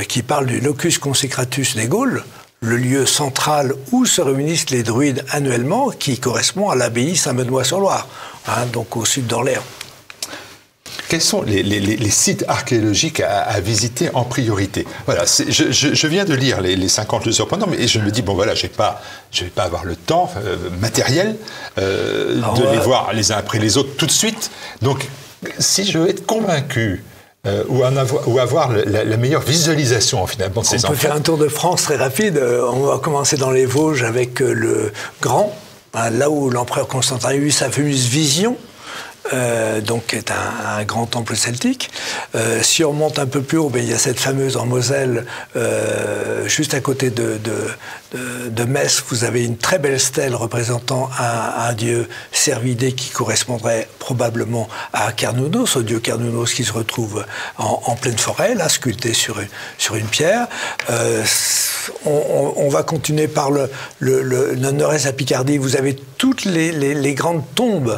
qui 0.08 0.22
parle 0.22 0.46
du 0.46 0.60
locus 0.60 1.00
consecratus 1.00 1.76
des 1.76 1.88
Gaules, 1.88 2.24
le 2.60 2.78
lieu 2.78 3.08
central 3.08 3.74
où 3.92 4.06
se 4.06 4.22
réunissent 4.22 4.70
les 4.70 4.84
druides 4.84 5.26
annuellement, 5.32 5.90
qui 5.90 6.20
correspond 6.20 6.70
à 6.70 6.76
l'abbaye 6.76 7.16
Saint-Benoît-sur-Loire, 7.16 8.08
hein, 8.48 8.68
donc 8.72 8.96
au 8.98 9.06
sud 9.06 9.26
d'Orléans. 9.26 9.64
Quels 11.08 11.22
sont 11.22 11.42
les, 11.42 12.10
sites 12.10 12.46
archéologiques 12.48 13.22
à, 13.22 13.60
visiter 13.60 14.10
en 14.14 14.24
priorité 14.24 14.86
Voilà, 15.06 15.24
je, 15.26 16.08
viens 16.08 16.26
de 16.26 16.34
lire 16.34 16.62
les, 16.62 16.88
50 16.88 17.26
lieux 17.26 17.32
surprenants, 17.32 17.68
mais 17.70 17.88
je 17.88 18.00
me 18.00 18.12
dis, 18.12 18.22
bon 18.22 18.34
voilà, 18.34 18.56
je 18.56 18.66
ne 18.66 18.70
vais 18.70 19.50
pas 19.50 19.64
avoir 19.64 19.86
le 19.86 19.96
temps 19.96 20.30
euh, 20.38 20.56
matériel 20.82 21.36
euh, 21.78 22.42
de 22.56 22.72
les 22.72 22.80
voir 22.80 23.14
les 23.14 23.32
uns 23.32 23.38
après 23.38 23.60
les 23.60 23.78
autres 23.78 23.96
tout 23.98 24.06
de 24.06 24.12
suite. 24.12 24.52
Donc, 24.82 25.08
si 25.60 25.86
je 25.86 25.98
veux 25.98 26.10
être 26.10 26.26
convaincu 26.26 27.04
euh, 27.46 27.64
ou, 27.70 27.84
avoir, 27.84 28.28
ou, 28.28 28.40
avoir, 28.40 28.72
la, 28.72 29.18
meilleure 29.18 29.42
visualisation 29.42 30.26
finalement 30.28 30.62
de 30.62 30.66
ces 30.66 30.86
On 30.86 30.90
peut 30.90 30.96
faire 30.96 31.16
un 31.16 31.22
tour 31.22 31.38
de 31.38 31.48
France 31.48 31.84
très 31.84 31.96
rapide. 31.96 32.42
On 32.74 32.88
va 32.88 32.98
commencer 32.98 33.38
dans 33.38 33.52
les 33.52 33.66
Vosges 33.66 34.04
avec 34.04 34.40
le 34.40 34.92
Grand, 35.22 35.56
hein, 35.94 36.10
là 36.10 36.30
où 36.30 36.50
l'empereur 36.50 36.88
Constantin 36.88 37.30
a 37.30 37.36
eu 37.36 37.52
sa 37.52 37.70
fameuse 37.70 38.08
vision 38.08 38.58
euh, 39.34 39.82
donc 39.82 40.14
est 40.14 40.32
un, 40.32 40.84
grand 40.84 41.06
temple 41.06 41.36
celtique. 41.36 41.90
Euh, 42.36 42.62
si 42.62 42.84
on 42.84 42.94
monte 42.94 43.20
un 43.20 43.26
peu 43.26 43.42
plus 43.42 43.58
haut, 43.58 43.70
ben, 43.70 43.84
il 43.84 43.90
y 43.90 43.94
a 43.94 43.98
cette 43.98 44.20
fameuse 44.20 44.58
en 44.58 44.66
Moselle, 44.66 45.26
euh, 45.56 46.48
juste 46.48 46.74
à 46.74 46.80
côté 46.80 47.10
de, 47.10 47.40
de, 47.44 48.64
Metz, 48.64 49.04
vous 49.10 49.24
avez 49.24 49.46
une 49.46 49.58
très 49.58 49.80
belle 49.80 50.00
stèle 50.00 50.36
représentant 50.36 51.10
un, 51.20 51.74
dieu 51.74 52.08
servidé 52.32 52.92
qui 52.92 53.10
correspondrait 53.10 53.88
probablement 54.00 54.68
à 54.92 55.12
Cernunnos, 55.18 55.78
au 55.78 55.84
dieu 55.84 56.02
Cernunnos 56.04 56.54
qui 56.54 56.66
se 56.66 56.74
retrouve 56.74 57.26
en, 57.58 57.96
pleine 57.96 58.18
forêt, 58.18 58.56
là, 58.56 58.68
sculpté 58.68 59.14
sur 59.14 59.40
une, 59.40 59.48
sur 59.78 59.96
une 59.96 60.08
pierre. 60.08 60.48
On, 62.06 62.68
va 62.70 62.84
continuer 62.84 63.28
par 63.28 63.52
le, 63.52 63.70
le, 64.00 64.56
nord-est 64.56 65.06
à 65.06 65.14
Picardie. 65.14 65.58
Vous 65.58 65.78
avez 65.78 65.96
toutes 65.96 66.44
les, 66.44 66.72
les 66.72 67.14
grandes 67.14 67.44
tombes 67.56 67.98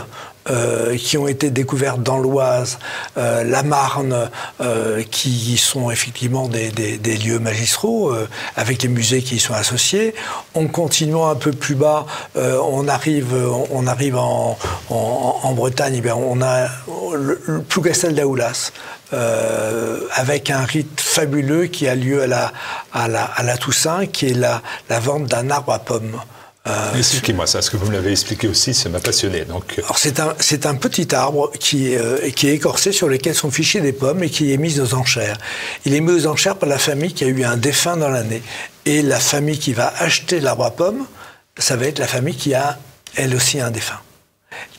euh, 0.50 0.98
qui 0.98 1.18
ont 1.18 1.28
été 1.28 1.52
découvertes 1.52 2.02
dans 2.02 2.18
l'Oise, 2.18 2.80
euh, 3.18 3.44
la 3.44 3.62
Marne, 3.62 4.30
euh, 4.62 5.04
qui 5.12 5.58
sont 5.58 5.92
effectivement 5.92 6.48
des, 6.48 6.72
lieux 7.18 7.40
magistraux, 7.40 8.14
avec 8.56 8.82
les 8.82 8.90
musées 8.90 9.22
qui 9.22 9.36
y 9.36 9.40
sont 9.40 9.54
associés. 9.54 10.16
En 10.56 10.68
continuant 10.68 11.30
un 11.30 11.36
peu 11.36 11.52
plus 11.52 11.76
bas, 11.76 12.06
on 12.36 12.88
arrive, 12.88 13.36
on 13.72 13.86
arrive 13.86 14.18
en, 14.18 14.58
Bretagne, 15.54 16.02
eh 16.04 16.12
on 16.12 16.42
a 16.42 16.68
le, 17.14 17.42
le 17.46 17.62
Plougastel 17.62 18.16
d'Aoulas. 18.16 18.72
avec 20.14 20.50
un 20.50 20.64
rite 20.64 21.02
fabuleux 21.02 21.66
qui 21.66 21.88
a 21.88 21.96
lieu 21.96 22.24
à 22.24 23.08
la, 23.08 23.58
Toussaint, 23.58 24.06
qui 24.06 24.30
est 24.30 24.34
la, 24.34 24.62
la 24.90 25.00
vente 25.00 25.26
d'un 25.26 25.50
arbre 25.52 25.74
à 25.74 25.80
pommes. 25.80 26.20
Euh, 26.70 26.94
Expliquez-moi 26.96 27.48
ça, 27.48 27.62
ce 27.62 27.72
que 27.72 27.78
vous 27.78 27.88
me 27.88 27.94
l'avez 27.94 28.12
expliqué 28.12 28.48
aussi, 28.48 28.74
ça 28.74 28.90
m'a 28.90 29.00
passionné. 29.00 29.46
Donc... 29.46 29.76
Euh. 29.78 29.84
Alors 29.84 29.98
c'est 29.98 30.20
un, 30.20 30.36
c'est 30.40 30.66
un 30.66 30.76
petit 30.76 31.14
arbre 31.16 31.52
qui, 31.60 31.96
euh, 31.96 32.30
qui 32.32 32.48
est 32.48 32.54
écorcé 32.54 32.92
sur 32.92 33.08
lequel 33.08 33.34
sont 33.34 33.52
fichés 33.52 33.82
des 33.82 33.94
pommes 33.94 34.24
et 34.24 34.30
qui 34.30 34.54
est 34.54 34.58
mis 34.58 34.80
aux 34.80 34.94
enchères. 34.94 35.38
Il 35.86 35.94
est 35.96 36.02
mis 36.02 36.12
aux 36.12 36.28
enchères 36.28 36.58
par 36.58 36.70
la 36.70 36.78
famille 36.78 37.14
qui 37.14 37.24
a 37.24 37.28
eu 37.28 37.44
un 37.44 37.58
défunt 37.58 37.98
dans 37.98 38.10
l'année. 38.10 38.44
Et 38.86 39.02
la 39.02 39.20
famille 39.20 39.58
qui 39.58 39.74
va 39.74 39.94
acheter 39.98 40.40
l'arbre 40.40 40.66
à 40.66 40.72
pommes, 40.72 41.06
ça 41.58 41.76
va 41.76 41.86
être 41.88 42.00
la 42.00 42.08
famille 42.08 42.36
qui 42.36 42.54
a 42.54 42.78
elle 43.16 43.36
aussi 43.36 43.60
un 43.60 43.72
défunt. 43.72 44.02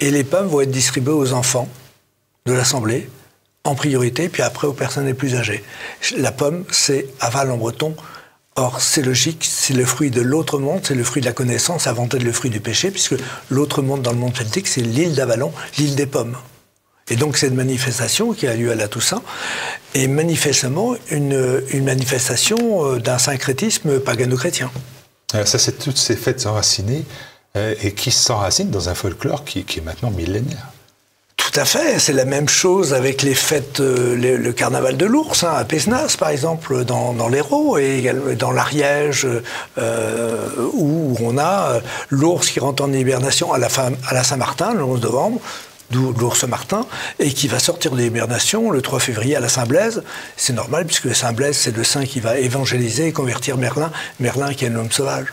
Et 0.00 0.11
les 0.11 0.24
pommes 0.24 0.46
vont 0.46 0.61
être 0.61 0.70
distribuées 0.70 1.12
aux 1.12 1.33
enfants 1.33 1.68
de 2.46 2.53
l'Assemblée 2.53 3.09
en 3.64 3.74
priorité, 3.74 4.29
puis 4.29 4.42
après 4.42 4.66
aux 4.66 4.72
personnes 4.72 5.07
les 5.07 5.14
plus 5.14 5.35
âgées. 5.35 5.62
La 6.16 6.33
pomme, 6.33 6.64
c'est 6.70 7.07
aval 7.20 7.50
en 7.50 7.57
breton, 7.57 7.94
Or, 8.56 8.80
c'est 8.80 9.02
logique, 9.02 9.46
c'est 9.48 9.74
le 9.74 9.84
fruit 9.84 10.10
de 10.10 10.20
l'autre 10.20 10.58
monde, 10.58 10.80
c'est 10.82 10.94
le 10.94 11.04
fruit 11.04 11.22
de 11.22 11.26
la 11.26 11.32
connaissance 11.32 11.86
avant 11.86 12.06
d'être 12.06 12.22
le 12.22 12.32
fruit 12.32 12.50
du 12.50 12.60
péché, 12.60 12.90
puisque 12.90 13.14
l'autre 13.48 13.80
monde 13.80 14.02
dans 14.02 14.10
le 14.10 14.18
monde 14.18 14.36
celtique, 14.36 14.66
c'est 14.66 14.80
l'île 14.80 15.14
d'Avalon, 15.14 15.52
l'île 15.78 15.94
des 15.94 16.06
pommes. 16.06 16.36
Et 17.08 17.16
donc 17.16 17.36
cette 17.36 17.54
manifestation 17.54 18.32
qui 18.32 18.46
a 18.46 18.54
lieu 18.54 18.70
à 18.70 18.74
la 18.74 18.88
Toussaint 18.88 19.22
est 19.94 20.06
manifestement 20.06 20.94
une, 21.10 21.62
manifestation 21.82 22.86
euh, 22.86 22.98
d'un 22.98 23.18
syncrétisme 23.18 23.98
pagano-chrétien. 23.98 24.70
ça, 25.32 25.58
c'est 25.58 25.78
toutes 25.78 25.98
ces 25.98 26.16
fêtes 26.16 26.46
enracinées 26.46 27.04
euh, 27.56 27.74
et 27.82 27.94
qui 27.94 28.10
s'enracinent 28.10 28.70
dans 28.70 28.88
un 28.88 28.94
folklore 28.94 29.44
qui 29.44 29.60
est 29.60 29.84
maintenant 29.84 30.10
millénaire. 30.10 30.69
Tout 31.50 31.58
à 31.58 31.64
fait, 31.64 31.98
c'est 31.98 32.12
la 32.12 32.26
même 32.26 32.48
chose 32.48 32.94
avec 32.94 33.22
les 33.22 33.34
fêtes, 33.34 33.80
euh, 33.80 34.14
le, 34.14 34.52
carnaval 34.52 34.96
de 34.96 35.04
l'ours, 35.04 35.42
hein, 35.42 35.52
à 35.56 35.64
Pézenas 35.64 36.14
par 36.16 36.28
exemple, 36.28 36.84
dans, 36.84 37.28
l'Hérault, 37.28 37.76
et 37.76 38.14
dans 38.38 38.52
l'Ariège, 38.52 39.26
euh, 39.76 40.48
où 40.72 41.16
on 41.20 41.38
a 41.38 41.70
euh, 41.72 41.80
l'ours 42.08 42.48
qui 42.48 42.60
rentre 42.60 42.84
en 42.84 42.92
hibernation 42.92 43.52
à 43.52 43.58
la, 43.58 43.68
fin, 43.68 43.90
à 44.06 44.14
la 44.14 44.22
Saint-Martin, 44.22 44.74
le 44.74 44.84
11 44.84 45.02
novembre, 45.02 45.40
d'où 45.90 46.12
l'ours 46.12 46.44
Martin, 46.44 46.86
et 47.18 47.32
qui 47.32 47.48
va 47.48 47.58
sortir 47.58 47.90
de 47.90 47.96
l'hibernation 47.96 48.70
le 48.70 48.80
3 48.80 49.00
février 49.00 49.34
à 49.34 49.40
la 49.40 49.48
Saint-Blaise. 49.48 50.04
C'est 50.36 50.52
normal, 50.52 50.86
puisque 50.86 51.12
Saint-Blaise, 51.12 51.56
c'est 51.56 51.76
le 51.76 51.82
saint 51.82 52.04
qui 52.04 52.20
va 52.20 52.38
évangéliser 52.38 53.08
et 53.08 53.12
convertir 53.12 53.56
Merlin, 53.56 53.90
Merlin 54.20 54.54
qui 54.54 54.66
est 54.66 54.68
un 54.68 54.76
homme 54.76 54.92
sauvage. 54.92 55.26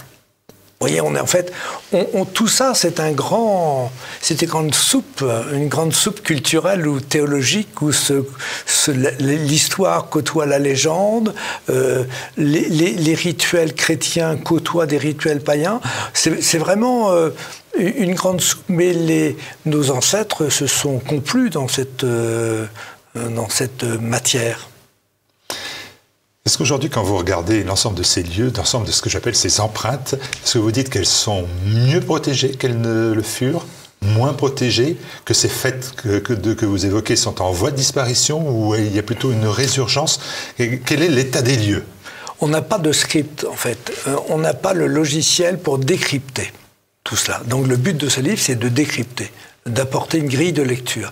Vous 0.80 0.86
voyez, 0.86 1.02
on 1.02 1.16
est 1.16 1.20
en 1.20 1.26
fait, 1.26 1.52
on, 1.92 2.24
tout 2.24 2.48
ça, 2.48 2.74
c'est 2.76 3.00
un 3.00 3.12
grand, 3.12 3.92
c'était 4.22 4.46
une 4.46 4.52
grande 4.52 4.76
soupe, 4.76 5.24
une 5.52 5.70
grande 5.70 5.92
soupe 5.92 6.22
culturelle 6.22 6.88
ou 6.88 7.00
théologique 7.00 7.82
où 7.82 7.92
ce, 7.92 8.22
l'histoire 9.18 10.08
côtoie 10.10 10.46
la 10.46 10.60
légende, 10.60 11.34
euh, 11.72 12.04
les, 12.38 13.16
rituels 13.16 13.74
chrétiens 13.74 14.38
côtoient 14.38 14.86
des 14.86 15.00
rituels 15.00 15.42
païens. 15.42 15.82
C'est 16.14 16.60
vraiment 16.60 17.12
euh, 17.12 17.32
une 17.76 18.14
grande 18.14 18.40
soupe, 18.40 18.66
mais 18.70 18.94
les, 18.94 19.36
nos 19.66 19.90
ancêtres 19.90 20.50
se 20.50 20.68
sont 20.68 21.00
complus 21.00 21.50
dans 21.50 21.68
cette, 21.68 22.04
euh, 22.04 22.68
dans 23.16 23.50
cette 23.50 23.84
matière. 23.84 24.70
Est-ce 26.58 26.64
qu'aujourd'hui, 26.64 26.90
quand 26.90 27.04
vous 27.04 27.20
regardez 27.20 27.64
l'ensemble 27.64 27.96
de 27.96 28.02
ces 28.02 28.24
lieux, 28.24 28.52
l'ensemble 28.58 28.88
de 28.88 28.92
ce 28.92 29.04
que 29.04 29.12
j'appelle 29.12 29.36
ces 29.36 29.62
empreintes, 29.62 30.16
est-ce 30.44 30.56
que 30.56 30.58
vous 30.58 30.72
dites 30.72 30.90
qu'elles 30.90 31.06
sont 31.06 31.46
mieux 31.68 32.00
protégées 32.00 32.50
qu'elles 32.50 32.82
ne 32.82 33.14
le 33.14 33.22
furent 33.22 33.68
moins 34.02 34.34
protégées, 34.34 34.98
que 35.24 35.36
ces 35.36 35.50
fêtes 35.50 35.92
que, 35.98 36.18
que, 36.18 36.66
vous 36.66 36.88
évoquez 36.88 37.16
sont 37.16 37.44
en 37.44 37.52
voie 37.52 37.70
de 37.70 37.76
disparition 37.76 38.50
ou 38.50 38.74
il 38.74 38.96
y 38.96 38.98
a 38.98 39.04
plutôt 39.04 39.32
une 39.32 39.46
résurgence? 39.46 40.20
Quel 40.58 41.04
est 41.04 41.10
l'état 41.10 41.44
des 41.44 41.58
lieux? 41.58 41.86
On 42.42 42.48
n'a 42.48 42.64
pas 42.64 42.80
de 42.80 42.92
script 42.92 43.46
en 43.48 43.56
fait. 43.56 43.92
Euh, 44.08 44.16
on 44.30 44.40
n'a 44.40 44.56
pas 44.56 44.74
le 44.74 44.88
logiciel 44.88 45.60
pour 45.60 45.78
décrypter 45.78 46.52
tout 47.04 47.16
cela. 47.16 47.40
Donc 47.46 47.68
le 47.68 47.78
but 47.78 47.96
de 47.96 48.10
ce 48.10 48.20
livre, 48.20 48.40
c'est 48.40 48.58
de 48.58 48.68
décrypter 48.68 49.32
d'apporter 49.68 50.18
une 50.20 50.30
grille 50.30 50.54
de 50.54 50.64
lecture. 50.64 51.12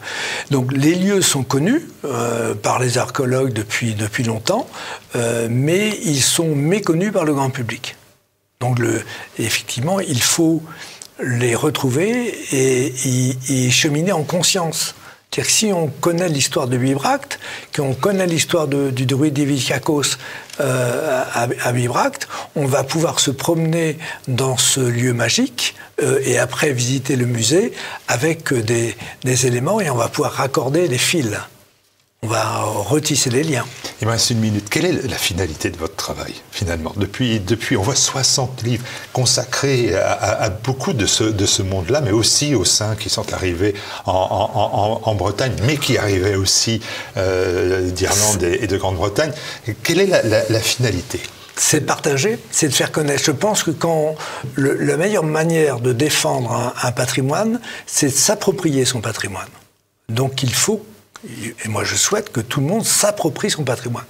Donc 0.52 0.72
les 0.72 0.96
lieux 0.96 1.22
sont 1.22 1.44
connus 1.44 1.88
euh, 2.04 2.56
par 2.56 2.80
les 2.80 2.98
archéologues 2.98 3.54
depuis, 3.54 3.96
depuis 3.96 4.24
longtemps, 4.24 4.68
euh, 5.16 5.48
mais 5.50 5.98
ils 6.04 6.22
sont 6.22 6.56
méconnus 6.56 7.12
par 7.12 7.26
le 7.26 7.34
grand 7.34 7.50
public. 7.50 7.96
Donc 8.60 8.80
effectivement, 9.38 10.00
il 10.00 10.22
faut 10.22 10.64
les 11.22 11.56
retrouver 11.56 12.34
et 12.52 12.94
y 13.50 13.72
cheminer 13.72 14.12
en 14.12 14.24
conscience. 14.24 14.96
C'est-à-dire 15.36 15.52
que 15.52 15.58
si 15.58 15.74
on 15.74 15.88
connaît 15.88 16.30
l'histoire 16.30 16.70
de 16.70 16.78
Bibracte, 16.78 17.40
qu'on 17.76 17.94
connaît 17.94 18.26
l'histoire 18.26 18.70
du 18.70 19.06
druide 19.06 19.38
euh, 20.62 21.24
à, 21.34 21.72
Bibracte, 21.74 22.30
on 22.56 22.66
va 22.66 22.86
pouvoir 22.86 23.20
se 23.20 23.32
promener 23.32 23.98
dans 24.30 24.56
ce 24.56 24.80
lieu 24.80 25.14
magique 25.14 25.76
euh, 26.02 26.22
et 26.24 26.38
après 26.38 26.72
visiter 26.72 27.18
le 27.18 27.26
musée 27.26 27.74
avec 28.08 28.54
des, 28.54 28.96
des 29.26 29.46
éléments 29.46 29.82
et 29.82 29.90
on 29.90 29.96
va 29.96 30.08
pouvoir 30.08 30.32
raccorder 30.32 30.88
les 30.88 30.98
fils 30.98 31.38
on 32.26 32.28
va 32.28 32.62
retisser 32.64 33.30
les 33.30 33.44
liens. 33.44 33.66
Il 34.02 34.08
me 34.08 34.12
reste 34.12 34.32
une 34.32 34.40
minute. 34.40 34.68
Quelle 34.68 34.86
est 34.86 35.08
la 35.08 35.18
finalité 35.18 35.70
de 35.70 35.78
votre 35.78 35.96
travail, 35.96 36.34
finalement? 36.52 36.92
Depuis, 36.98 37.40
depuis, 37.40 37.78
on 37.78 37.84
voit 37.84 37.96
60 37.96 38.64
livres 38.64 38.84
consacrés 39.14 39.96
à, 39.96 40.50
beaucoup 40.50 40.94
de 40.94 41.06
ce, 41.06 41.24
de 41.24 41.46
ce 41.46 41.62
monde-là, 41.62 42.02
mais 42.02 42.12
aussi 42.12 42.56
aux 42.56 42.66
saints 42.66 42.96
qui 42.96 43.10
sont 43.10 43.32
arrivés 43.32 43.76
en, 44.06 45.16
Bretagne, 45.16 45.54
mais 45.66 45.78
qui 45.78 45.98
arrivaient 45.98 46.36
aussi 46.36 46.82
euh, 47.16 47.90
d'Irlande 47.92 48.44
et, 48.44 48.66
de 48.66 48.78
Grande-Bretagne. 48.78 49.32
Quelle 49.84 50.00
est 50.00 50.08
la, 50.08 50.60
finalité? 50.60 51.20
C'est 51.56 51.82
de 51.82 51.86
partager, 51.86 52.40
c'est 52.52 52.68
de 52.68 52.74
faire 52.74 52.92
connaître. 52.92 53.24
Je 53.24 53.32
pense 53.32 53.64
que 53.64 53.72
quand 53.72 54.16
la 54.58 54.98
meilleure 54.98 55.24
manière 55.24 55.80
de 55.80 55.94
défendre 55.94 56.74
un 56.82 56.92
patrimoine, 56.92 57.62
c'est 57.86 58.08
de 58.08 58.12
s'approprier 58.12 58.84
son 58.84 59.00
patrimoine. 59.00 59.48
Donc 60.10 60.44
il 60.44 60.54
faut 60.54 60.86
et 61.64 61.68
moi, 61.68 61.84
je 61.84 61.96
souhaite 61.96 62.32
que 62.32 62.42
tout 62.42 62.62
le 62.62 62.68
monde 62.68 62.86
s'approprie 62.86 63.50
son 63.50 63.64
patrimoine. 63.64 64.06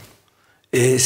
Et 0.75 0.97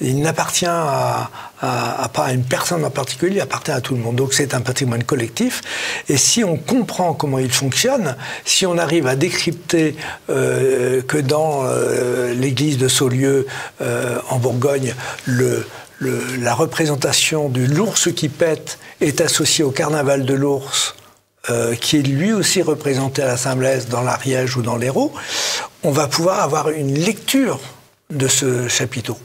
il 0.00 0.20
n'appartient 0.20 0.64
à, 0.64 1.28
pas 1.60 2.24
à 2.24 2.32
une 2.32 2.44
personne 2.44 2.84
en 2.84 2.90
particulier, 2.90 3.36
il 3.36 3.40
appartient 3.40 3.72
à 3.72 3.80
tout 3.80 3.96
le 3.96 4.00
monde. 4.00 4.14
Donc 4.14 4.32
c'est 4.32 4.54
un 4.54 4.60
patrimoine 4.60 5.02
collectif. 5.02 5.60
Et 6.08 6.16
si 6.16 6.44
on 6.44 6.56
comprend 6.56 7.14
comment 7.14 7.40
il 7.40 7.50
fonctionne, 7.50 8.16
si 8.44 8.64
on 8.64 8.78
arrive 8.78 9.08
à 9.08 9.16
décrypter 9.16 9.96
euh, 10.30 11.02
que 11.02 11.18
dans 11.18 11.64
euh, 11.64 12.32
l'église 12.32 12.78
de 12.78 12.86
Saulieu, 12.86 13.48
euh, 13.80 14.20
en 14.30 14.38
Bourgogne, 14.38 14.94
le, 15.26 15.66
la 16.00 16.54
représentation 16.54 17.48
de 17.48 17.62
l'ours 17.62 18.12
qui 18.14 18.28
pète 18.28 18.78
est 19.00 19.20
associée 19.20 19.64
au 19.64 19.72
carnaval 19.72 20.26
de 20.26 20.34
l'ours 20.34 20.94
euh, 21.50 21.74
qui 21.74 21.98
est 21.98 22.02
lui 22.02 22.32
aussi 22.32 22.62
représenté 22.62 23.22
à 23.22 23.26
la 23.26 23.36
Saint-Blaise 23.36 23.88
dans 23.88 24.02
l'Ariège 24.02 24.56
ou 24.56 24.62
dans 24.62 24.76
l'Hérault, 24.76 25.12
on 25.82 25.90
va 25.90 26.06
pouvoir 26.06 26.40
avoir 26.40 26.68
une 26.68 26.94
lecture 26.94 27.60
de 28.10 28.28
ce 28.28 28.68
chapiteau 28.68 29.18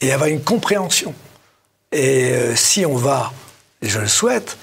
et 0.00 0.12
avoir 0.12 0.28
une 0.28 0.42
compréhension. 0.42 1.14
Et 1.92 2.30
euh, 2.30 2.56
si 2.56 2.86
on 2.86 2.96
va, 2.96 3.32
et 3.82 3.88
je 3.88 3.98
le 3.98 4.08
souhaite, 4.08 4.56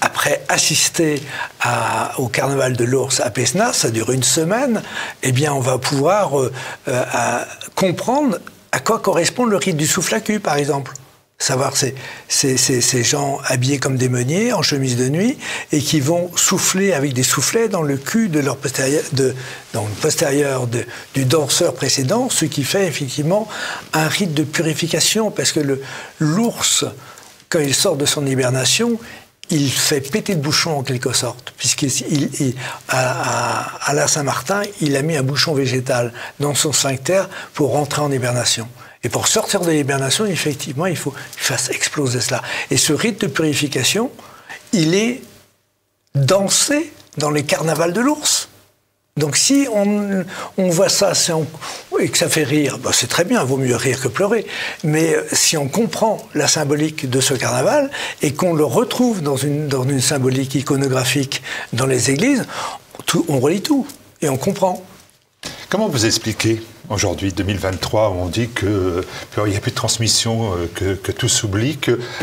après 0.00 0.44
assister 0.48 1.22
au 2.18 2.28
carnaval 2.28 2.76
de 2.76 2.84
l'ours 2.84 3.20
à 3.20 3.30
Pesnas, 3.30 3.72
ça 3.72 3.90
dure 3.90 4.10
une 4.10 4.22
semaine, 4.22 4.82
eh 5.22 5.32
bien 5.32 5.52
on 5.54 5.60
va 5.60 5.78
pouvoir 5.78 6.38
euh, 6.38 6.50
comprendre 7.74 8.38
à 8.72 8.80
quoi 8.80 8.98
correspond 8.98 9.46
le 9.46 9.56
rite 9.56 9.76
du 9.76 9.86
souffle 9.86 10.14
à 10.14 10.20
cul, 10.20 10.40
par 10.40 10.56
exemple 10.56 10.92
savoir 11.38 11.76
ces, 11.76 11.94
ces, 12.28 13.02
gens 13.02 13.38
habillés 13.44 13.78
comme 13.78 13.96
des 13.96 14.08
meuniers, 14.08 14.52
en 14.52 14.62
chemise 14.62 14.96
de 14.96 15.08
nuit, 15.08 15.36
et 15.72 15.80
qui 15.80 16.00
vont 16.00 16.30
souffler 16.36 16.92
avec 16.92 17.12
des 17.12 17.22
soufflets 17.22 17.68
dans 17.68 17.82
le 17.82 17.96
cul 17.96 18.28
de 18.28 18.40
leur 18.40 18.56
postérieur, 18.56 19.02
de, 19.12 19.34
dans 19.72 19.84
le 19.84 19.92
postérieur 20.00 20.66
du 20.66 21.24
danseur 21.24 21.74
précédent, 21.74 22.30
ce 22.30 22.44
qui 22.44 22.64
fait 22.64 22.86
effectivement 22.86 23.48
un 23.92 24.08
rite 24.08 24.32
de 24.32 24.44
purification, 24.44 25.30
parce 25.30 25.52
que 25.52 25.80
l'ours, 26.18 26.84
quand 27.48 27.60
il 27.60 27.74
sort 27.74 27.96
de 27.96 28.06
son 28.06 28.24
hibernation, 28.26 28.98
il 29.50 29.70
fait 29.70 30.00
péter 30.00 30.34
le 30.34 30.40
bouchon 30.40 30.78
en 30.78 30.82
quelque 30.82 31.12
sorte, 31.12 31.52
puisqu'il 31.58 32.54
à, 32.88 33.66
à 33.84 33.92
la 33.92 34.08
Saint-Martin, 34.08 34.62
il 34.80 34.96
a 34.96 35.02
mis 35.02 35.16
un 35.16 35.22
bouchon 35.22 35.52
végétal 35.52 36.12
dans 36.40 36.54
son 36.54 36.72
sphincter 36.72 37.24
pour 37.52 37.72
rentrer 37.72 38.00
en 38.00 38.10
hibernation. 38.10 38.66
Et 39.04 39.10
pour 39.10 39.28
sortir 39.28 39.60
de 39.60 39.70
l'hibernation, 39.70 40.24
effectivement, 40.24 40.86
il 40.86 40.96
faut 40.96 41.10
qu'il 41.10 41.42
fasse 41.42 41.70
exploser 41.70 42.20
cela. 42.20 42.42
Et 42.70 42.78
ce 42.78 42.92
rite 42.92 43.20
de 43.20 43.26
purification, 43.26 44.10
il 44.72 44.94
est 44.94 45.22
dansé 46.14 46.90
dans 47.18 47.30
les 47.30 47.44
carnavals 47.44 47.92
de 47.92 48.00
l'ours. 48.00 48.48
Donc 49.16 49.36
si 49.36 49.68
on, 49.72 50.24
voit 50.70 50.88
ça 50.88 51.12
et 52.00 52.08
que 52.08 52.18
ça 52.18 52.28
fait 52.28 52.42
rire, 52.42 52.78
bah, 52.78 52.90
c'est 52.92 53.06
très 53.06 53.24
bien, 53.24 53.44
vaut 53.44 53.58
mieux 53.58 53.76
rire 53.76 54.00
que 54.00 54.08
pleurer. 54.08 54.44
Mais 54.82 55.14
euh, 55.14 55.22
si 55.32 55.56
on 55.56 55.68
comprend 55.68 56.18
la 56.34 56.48
symbolique 56.48 57.08
de 57.08 57.20
ce 57.20 57.34
carnaval 57.34 57.92
et 58.22 58.34
qu'on 58.34 58.54
le 58.54 58.64
retrouve 58.64 59.22
dans 59.22 59.36
une, 59.36 59.68
dans 59.68 59.84
une 59.84 60.00
symbolique 60.00 60.56
iconographique 60.56 61.42
dans 61.72 61.86
les 61.86 62.10
églises, 62.10 62.44
on 63.28 63.38
relit 63.38 63.62
tout 63.62 63.86
et 64.20 64.28
on 64.28 64.36
comprend. 64.36 64.84
Comment 65.68 65.88
vous 65.88 66.06
expliquez 66.06 66.60
aujourd'hui, 66.90 67.32
2023, 67.32 68.10
où 68.10 68.14
on 68.14 68.26
dit 68.26 68.48
qu'il 68.48 69.02
n'y 69.46 69.56
a 69.56 69.60
plus 69.60 69.70
de 69.70 69.76
transmission, 69.76 70.52
euh, 70.54 70.96
que, 71.02 71.12
tout 71.12 71.28
s'oublie, 71.28 71.78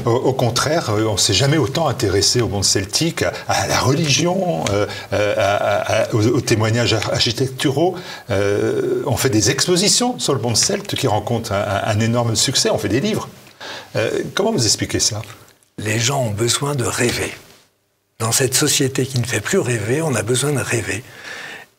au 0.06 0.34
contraire, 0.34 0.90
euh, 0.92 1.06
on 1.06 1.14
ne 1.14 1.18
s'est 1.18 1.34
jamais 1.34 1.58
autant 1.58 1.88
intéressé 1.88 2.42
au 2.42 2.48
monde 2.48 2.66
celtique, 2.66 3.24
à, 3.48 3.68
la 3.68 3.80
religion, 3.80 4.64
euh, 4.72 6.06
aux, 6.14 6.42
témoignages 6.42 6.94
architecturaux. 6.94 7.96
on 8.30 9.18
fait 9.18 9.30
des 9.30 9.50
expositions 9.50 10.20
sur 10.20 10.34
le 10.34 10.42
monde 10.42 10.58
celte 10.58 10.96
qui 10.96 11.08
rencontrent 11.08 11.54
un, 11.54 12.00
énorme 12.00 12.36
succès, 12.36 12.70
on 12.70 12.78
fait 12.78 12.90
des 12.90 13.02
livres. 13.02 13.30
comment 14.34 14.52
vous 14.52 14.66
expliquez 14.66 15.00
ça? 15.00 15.22
Les 15.78 16.00
gens 16.00 16.22
ont 16.22 16.32
besoin 16.32 16.76
de 16.76 16.84
rêver. 16.84 17.32
Dans 18.20 18.32
cette 18.32 18.54
société 18.54 19.06
qui 19.06 19.20
ne 19.20 19.26
fait 19.26 19.42
plus 19.42 19.58
rêver, 19.58 20.02
on 20.02 20.14
a 20.14 20.22
besoin 20.22 20.52
de 20.54 20.60
rêver. 20.60 21.04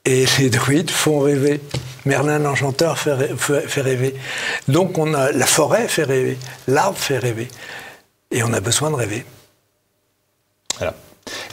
Et 0.05 0.27
les 0.39 0.51
druides 0.51 0.91
font 0.91 1.21
rêver. 1.21 1.61
Merlin 2.05 2.41
l'enchanteur 2.41 2.99
fait, 2.99 3.81
rêver. 3.81 4.15
Donc 4.69 4.99
on 4.99 5.15
a 5.15 5.31
la 5.31 5.47
forêt 5.47 5.87
fait 5.87 6.03
rêver, 6.03 6.37
l'arbre 6.67 6.99
fait 6.99 7.19
rêver. 7.19 7.49
Et 8.33 8.43
on 8.43 8.53
a 8.53 8.61
besoin 8.61 8.91
de 8.91 8.97
rêver. 8.97 9.25
Voilà. 10.79 10.95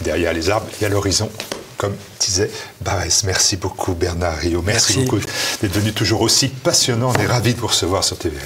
Derrière 0.01 0.33
les 0.33 0.49
arbres, 0.49 0.67
il 0.79 0.83
y 0.83 0.85
a 0.85 0.89
l'horizon, 0.89 1.29
comme 1.77 1.95
disait 2.19 2.49
Barès. 2.81 3.23
Merci 3.25 3.57
beaucoup 3.57 3.93
Bernard 3.93 4.38
Rio. 4.38 4.63
Merci, 4.63 4.97
Merci. 4.97 5.12
beaucoup 5.12 5.25
d'être 5.62 5.73
venu 5.73 5.93
toujours 5.93 6.21
aussi 6.21 6.47
passionnant. 6.47 7.12
On 7.15 7.19
est 7.21 7.27
ravis 7.27 7.53
de 7.53 7.59
vous 7.59 7.67
recevoir 7.67 8.03
sur 8.03 8.17
TVL. 8.17 8.39